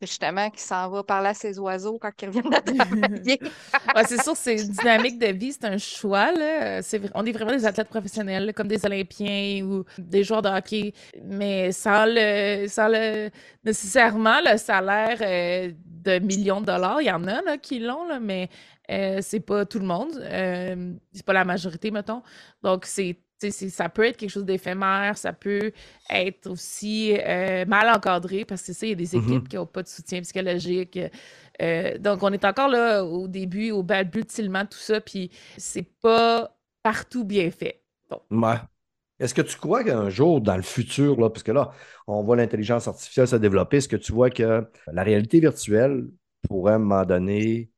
[0.01, 3.39] justement, qui s'en va parler à ses oiseaux quand ils reviennent de travailler.
[4.07, 6.31] c'est sûr, c'est une dynamique de vie, c'est un choix.
[6.31, 6.81] Là.
[7.13, 10.93] on est vraiment des athlètes professionnels, comme des Olympiens ou des joueurs de hockey,
[11.23, 13.29] mais sans le,
[13.63, 17.01] nécessairement le salaire euh, de millions de dollars.
[17.01, 18.49] Il y en a qui l'ont, mais
[18.91, 20.11] euh, c'est pas tout le monde.
[20.21, 22.21] Euh, c'est pas la majorité, mettons.
[22.63, 23.17] Donc, c'est
[23.49, 25.71] ça peut être quelque chose d'éphémère, ça peut
[26.09, 29.23] être aussi euh, mal encadré parce que ça, il y a des Mm-hmm.
[29.23, 30.99] équipes qui n'ont pas de soutien psychologique.
[31.61, 36.55] Euh, donc, on est encore là au début, au balbutiement, tout ça, puis c'est pas
[36.83, 37.83] partout bien fait.
[38.29, 38.55] Ouais.
[39.19, 41.71] Est-ce que tu crois qu'un jour, dans le futur, là, parce que là,
[42.07, 46.07] on voit l'intelligence artificielle se développer, est-ce que tu vois que la réalité virtuelle
[46.47, 47.69] pourrait, à un moment donné,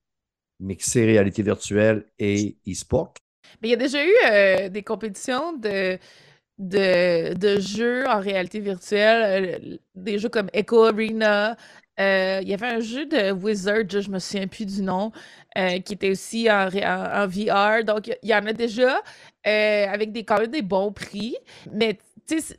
[0.63, 3.13] mixer réalité virtuelle et e-sport?
[3.61, 5.97] Mais il y a déjà eu euh, des compétitions de,
[6.57, 11.55] de, de jeux en réalité virtuelle, euh, des jeux comme Echo Arena.
[11.99, 15.11] Euh, il y avait un jeu de Wizard, je me souviens plus du nom,
[15.85, 17.83] qui était aussi en, ré- en- en VR.
[17.85, 18.99] Donc, il y en a déjà
[19.45, 21.35] avec des, quand même des bons prix.
[21.71, 21.99] Mais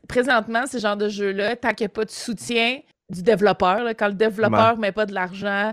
[0.06, 2.78] présentement, ce genre de jeu-là, tant qu'il n'y a pas de soutien
[3.10, 5.72] du développeur, là, quand le développeur ne met pas de l'argent,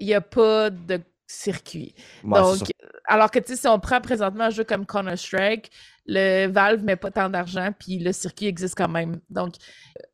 [0.00, 1.94] il n'y a pas de circuit.
[2.24, 2.58] Ouais, Donc,
[3.04, 5.70] alors que tu sais, si on prend présentement un jeu comme Counter-Strike,
[6.06, 9.20] le Valve met pas tant d'argent, puis le circuit existe quand même.
[9.30, 9.54] Donc,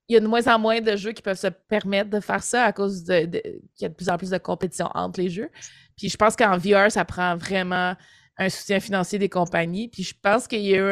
[0.08, 2.42] il y a de moins en moins de jeux qui peuvent se permettre de faire
[2.42, 5.20] ça à cause de, de- qu'il y a de plus en plus de compétition entre
[5.20, 5.50] les jeux.
[5.96, 7.94] Puis je pense qu'en VR, ça prend vraiment
[8.36, 9.86] un soutien financier des compagnies.
[9.88, 10.82] Puis je pense qu'il y a eu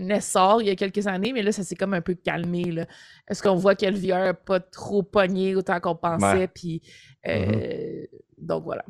[0.00, 2.14] un, un essor il y a quelques années, mais là, ça s'est comme un peu
[2.14, 2.64] calmé.
[2.72, 2.86] là.
[3.28, 6.24] Est-ce qu'on voit que le VR n'a pas trop pogné autant qu'on pensait?
[6.38, 6.48] Ouais.
[6.48, 6.80] Puis,
[7.26, 8.06] euh,
[8.38, 8.84] donc voilà.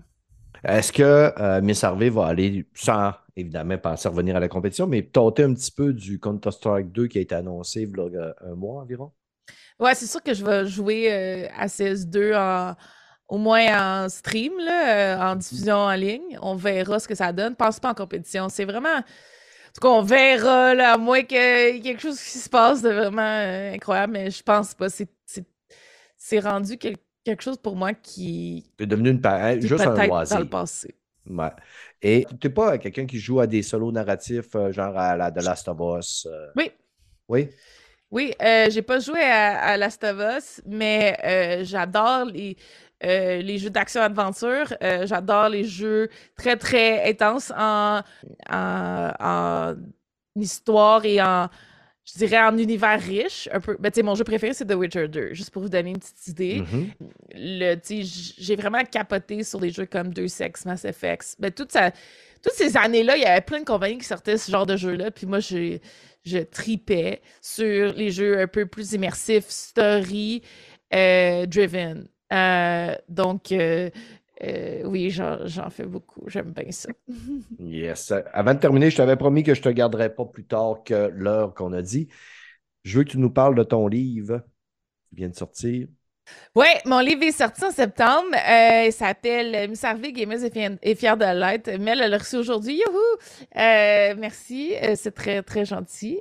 [0.64, 1.02] Est-ce que
[1.40, 5.44] euh, Miss Harvey va aller, sans évidemment penser à revenir à la compétition, mais tenter
[5.44, 8.82] un petit peu du Counter-Strike 2 qui a été annoncé il y a un mois
[8.82, 9.12] environ?
[9.78, 12.74] Ouais, c'est sûr que je vais jouer euh, à CS2 en-
[13.28, 16.38] au moins en stream, là, euh, en diffusion en ligne.
[16.42, 17.54] On verra ce que ça donne.
[17.54, 18.48] Pense pas en compétition.
[18.48, 18.96] C'est vraiment.
[18.96, 19.02] En
[19.74, 22.82] tout cas, on verra, là, à moins qu'il y ait quelque chose qui se passe
[22.82, 24.88] de vraiment euh, incroyable, mais je pense pas.
[24.90, 25.08] C'est-
[26.40, 26.96] rendu quel-
[27.28, 29.20] quelque chose pour moi qui, C'est devenu une
[29.60, 30.36] juste un loisir.
[30.36, 30.94] dans le passé.
[31.28, 31.50] Ouais.
[32.00, 35.30] Et tu n'es pas quelqu'un qui joue à des solos narratifs, euh, genre à la
[35.30, 36.26] The Last of Us?
[36.30, 36.70] euh, Oui.
[37.28, 37.50] Oui?
[38.10, 42.56] Oui, euh, j'ai pas joué à, à Last of Us, mais euh, j'adore les,
[43.04, 44.72] euh, les jeux d'action-aventure.
[45.04, 48.00] J'adore les jeux très, très intenses en,
[48.50, 49.74] en, en
[50.34, 51.48] histoire et en,
[52.10, 53.48] je dirais, en univers riche.
[53.52, 53.76] Un peu.
[53.78, 55.98] Ben, tu sais, mon jeu préféré, c'est The Witcher 2, juste pour vous donner une
[55.98, 56.60] petite idée.
[56.60, 56.90] Mhm.
[57.34, 61.36] Le, tu sais, j'ai vraiment capoté sur des jeux comme Deus Ex, Mass Effect.
[61.38, 61.90] Ben, toute ça-
[62.42, 65.10] toutes ces années-là, il y avait plein de compagnies qui sortaient ce genre de jeux-là.
[65.10, 70.42] Puis moi, je tripais sur les jeux un peu plus immersifs, story
[70.94, 72.08] euh, driven.
[72.32, 73.90] Euh, donc, euh,
[74.42, 76.22] euh, oui, j'en fais beaucoup.
[76.26, 76.90] J'aime bien ça.
[77.58, 78.12] Yes.
[78.32, 81.10] Avant de terminer, je t'avais promis que je ne te garderais pas plus tard que
[81.12, 82.08] l'heure qu'on a dit.
[82.84, 84.42] Je veux que tu nous parles de ton livre
[85.08, 85.88] qui vient de sortir.
[86.54, 88.34] Ouais, mon livre est sorti en septembre.
[88.34, 91.70] Euh, il s'appelle Miss Harvey, gameuse et fière, de l'être.
[91.78, 92.74] Mel l'a reçu aujourd'hui.
[92.74, 93.56] Youhou!
[93.56, 94.74] Euh, merci.
[94.94, 96.20] C'est très, très gentil.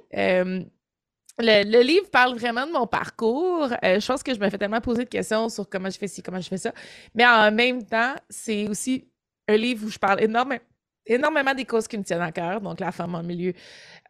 [1.40, 3.70] Le, livre parle vraiment de mon parcours.
[3.84, 6.08] Euh, je pense que je me fais tellement poser de questions sur comment je fais
[6.08, 6.74] ci, comment je fais ça.
[7.14, 9.08] Mais en même temps, c'est aussi
[9.48, 10.62] un livre où je parle énormément,
[11.06, 12.60] énormément des causes qui me tiennent à cœur.
[12.62, 13.54] Donc, la femme en milieu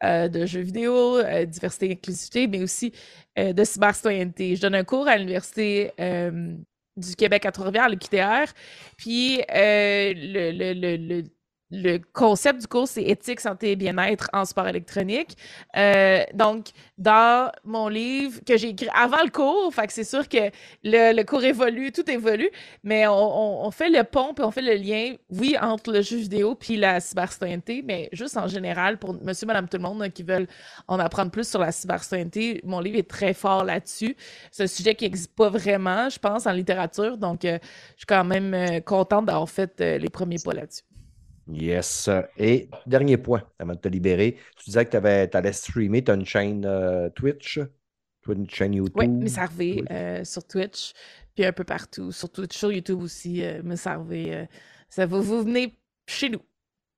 [0.03, 2.93] euh, de jeux vidéo, euh, diversité et inclusivité, mais aussi
[3.37, 4.55] de cybercitoyenneté.
[4.55, 5.91] Je donne un cours à l'Université
[6.97, 8.51] du Québec à Trois-Rivières, le QTR.
[8.97, 11.23] Puis le- le- le-
[11.71, 15.35] le concept du cours, c'est éthique, santé et bien-être en sport électronique.
[15.75, 20.27] Euh, donc, dans mon livre que j'ai écrit avant le cours, fait que c'est sûr
[20.29, 20.49] que
[20.83, 22.49] le, le cours évolue, tout évolue,
[22.83, 26.17] mais on, on- fait le pont puis on fait le lien, oui, entre le jeu
[26.17, 30.23] vidéo puis la cybercitoyenneté, mais juste en général pour monsieur, madame, tout le monde qui
[30.23, 30.47] veulent
[30.87, 34.15] en apprendre plus sur la cybercitoyenneté, mon livre est très fort là-dessus.
[34.51, 37.59] C'est un sujet qui n'existe pas vraiment, je pense, en littérature, donc euh,
[37.95, 40.83] je suis quand même euh, contente d'avoir fait les premiers pas là-dessus.
[41.49, 42.09] Yes.
[42.37, 46.15] Et dernier point, avant de te libérer, tu disais que tu allais streamer, tu as
[46.15, 47.59] une chaîne euh, Twitch,
[48.27, 48.97] une chaîne YouTube?
[48.97, 49.85] Oui, Miss Harvey Oui.
[49.91, 50.93] euh, sur Twitch,
[51.33, 54.35] puis un peu partout, sur Twitch, sur YouTube aussi, euh, Miss Harvey.
[54.35, 54.45] euh,
[54.89, 56.41] ça va, vous venez chez nous.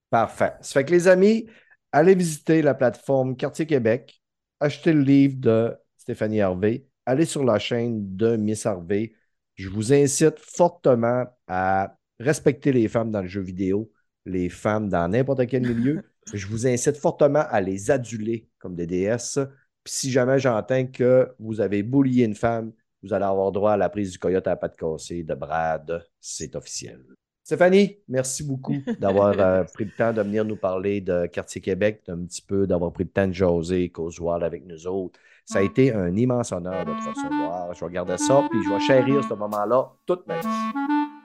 [0.10, 0.54] Parfait.
[0.62, 1.46] Ça fait que les amis,
[1.92, 4.22] allez visiter la plateforme Quartier Québec,
[4.60, 9.14] achetez le livre de Stéphanie Harvey, allez sur la chaîne de Miss Harvey.
[9.56, 13.92] Je vous incite fortement à respecter les femmes dans le jeu vidéo,
[14.30, 16.04] les femmes dans n'importe quel milieu.
[16.34, 19.40] Je vous incite fortement à les aduler comme des déesses.
[19.84, 22.72] Puis si jamais j'entends que vous avez boulié une femme,
[23.02, 26.06] vous allez avoir droit à la prise du coyote à la patte cassée de Brad.
[26.20, 27.04] C'est officiel.
[27.44, 32.04] Stéphanie, merci beaucoup d'avoir euh, pris le temps de venir nous parler de Quartier Québec,
[32.06, 35.20] d'un petit peu, d'avoir pris le temps de jaser, Causewild avec nous autres.
[35.46, 37.74] Ça a été un immense honneur de te recevoir.
[37.74, 40.48] Je vais regarder ça, puis je vais chérir ce moment-là toute ma vie.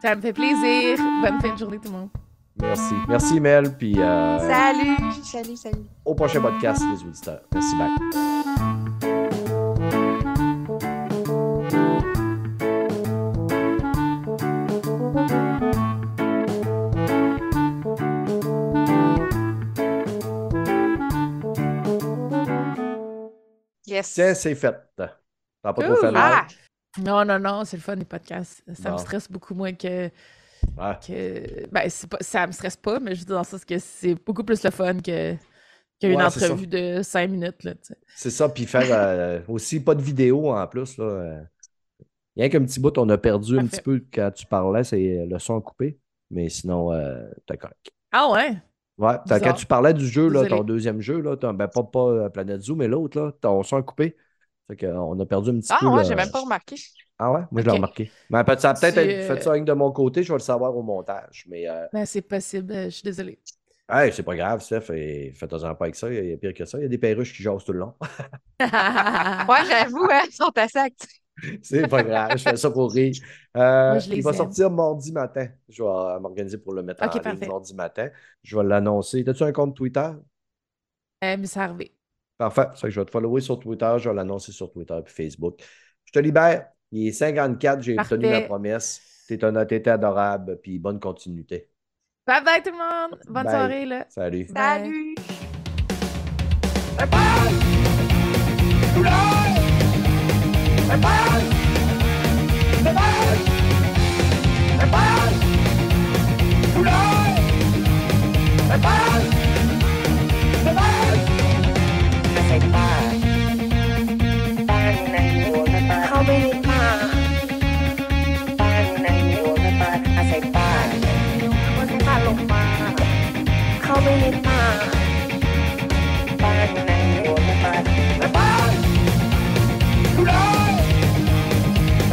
[0.01, 0.97] Ça me fait plaisir.
[1.21, 2.09] Bonne fin de journée, tout le monde.
[2.61, 2.95] Merci.
[3.09, 3.77] Merci, Mel.
[3.77, 5.85] Puis euh, Salut, salut, salut.
[6.05, 7.41] au prochain podcast, les auditeurs.
[7.53, 9.05] Merci, bye.
[23.87, 24.15] Yes.
[24.15, 24.77] Tiens, c'est fait.
[24.97, 25.09] T'as
[25.63, 26.17] pas trop fait mal?
[26.17, 26.47] Ah,
[26.99, 28.63] Non, non, non, c'est le fun des podcasts.
[28.75, 30.11] Ça me stresse beaucoup moins que.
[30.77, 30.97] Ouais.
[31.07, 31.67] que...
[31.71, 32.19] Ben, pas...
[32.21, 34.63] ça me stresse pas, mais je veux dire dans le sens que c'est beaucoup plus
[34.63, 35.35] le fun que
[36.01, 37.69] qu'une Ouais, entrevue de cinq minutes.
[38.17, 40.99] C'est ça, puis faire euh, aussi pas de vidéo en plus.
[40.99, 41.43] Là, euh.
[42.37, 45.39] Rien qu'un petit bout, on a perdu un petit peu quand tu parlais, c'est le
[45.39, 45.99] son coupé.
[46.31, 47.93] Mais sinon, euh, t'as correct.
[48.11, 48.57] Ah ouais?
[48.99, 52.29] Ouais, quand tu parlais du jeu, là, ton deuxième jeu, là, ben, pas, pas euh,
[52.29, 54.17] Planète Zoo, mais l'autre, là, ton son coupé.
[54.69, 55.87] Fait qu'on a perdu un petit ah peu.
[55.87, 56.03] ouais, là.
[56.05, 56.77] j'ai même pas remarqué.
[57.19, 57.41] Ah ouais?
[57.51, 58.11] Moi, je l'ai remarqué.
[58.31, 60.43] Mais peut- ça a peut-être être- fait euh, ça de mon côté, je vais le
[60.43, 61.45] savoir au montage.
[61.49, 62.73] Mais euh, Ben, c'est possible.
[62.73, 63.39] euh, Je suis désolée.
[63.89, 64.91] hey, c'est pas grave, Steph.
[64.93, 66.13] et Faites-en pas avec ça.
[66.13, 66.79] Il y a pire que ça.
[66.79, 67.95] Il y a des perruches qui jasent tout le long.
[68.61, 71.21] Ouais, j'avoue, hein, ils sont assez actifs.
[71.63, 73.13] C'est pas grave, je fais ça pour rire.
[73.57, 74.37] Euh, Moi, je il va aime.
[74.37, 75.49] sortir mardi matin.
[75.69, 77.47] Je vais m'organiser pour le mettre Ok, en ligne parfait.
[77.47, 78.09] mardi matin.
[78.43, 79.25] Je vais l'annoncer.
[79.27, 80.11] As-tu un compte Twitter?
[81.25, 81.95] Euh, mais ça arrivé.
[82.39, 82.67] Parfait.
[82.75, 83.95] Ça je vais te follower sur Twitter.
[83.99, 85.61] Je vais l'annoncer sur Twitter et Facebook.
[86.05, 86.69] Je te libère.
[86.97, 89.03] Il est 54, j'ai tenu ma promesse.
[89.27, 91.69] T'es un t'es adorable, puis bonne continuité.
[92.25, 93.21] Bye bye tout le monde.
[93.29, 93.85] Bonne soirée.
[93.85, 94.07] Là.
[94.09, 94.47] Salut.
[94.55, 95.17] Salut.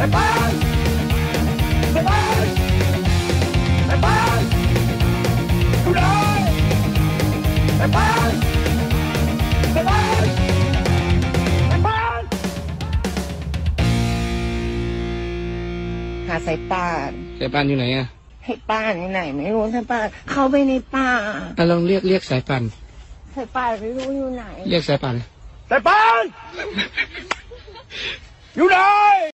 [0.02, 0.08] หา
[16.46, 18.06] สายป่านสายป่านอยู่ไหนอะ
[18.44, 21.08] ให้ป้านอยู่ไหนไม่รู้สายป่านเข้าไปในป่า
[21.58, 22.62] อะลองเรียกเรียกสายป่าน
[23.34, 25.14] สายป่านไม่รู้อยู่ไหน เรียกสายป่าน
[25.70, 26.22] สายปาน
[28.56, 28.78] อยู่ไหน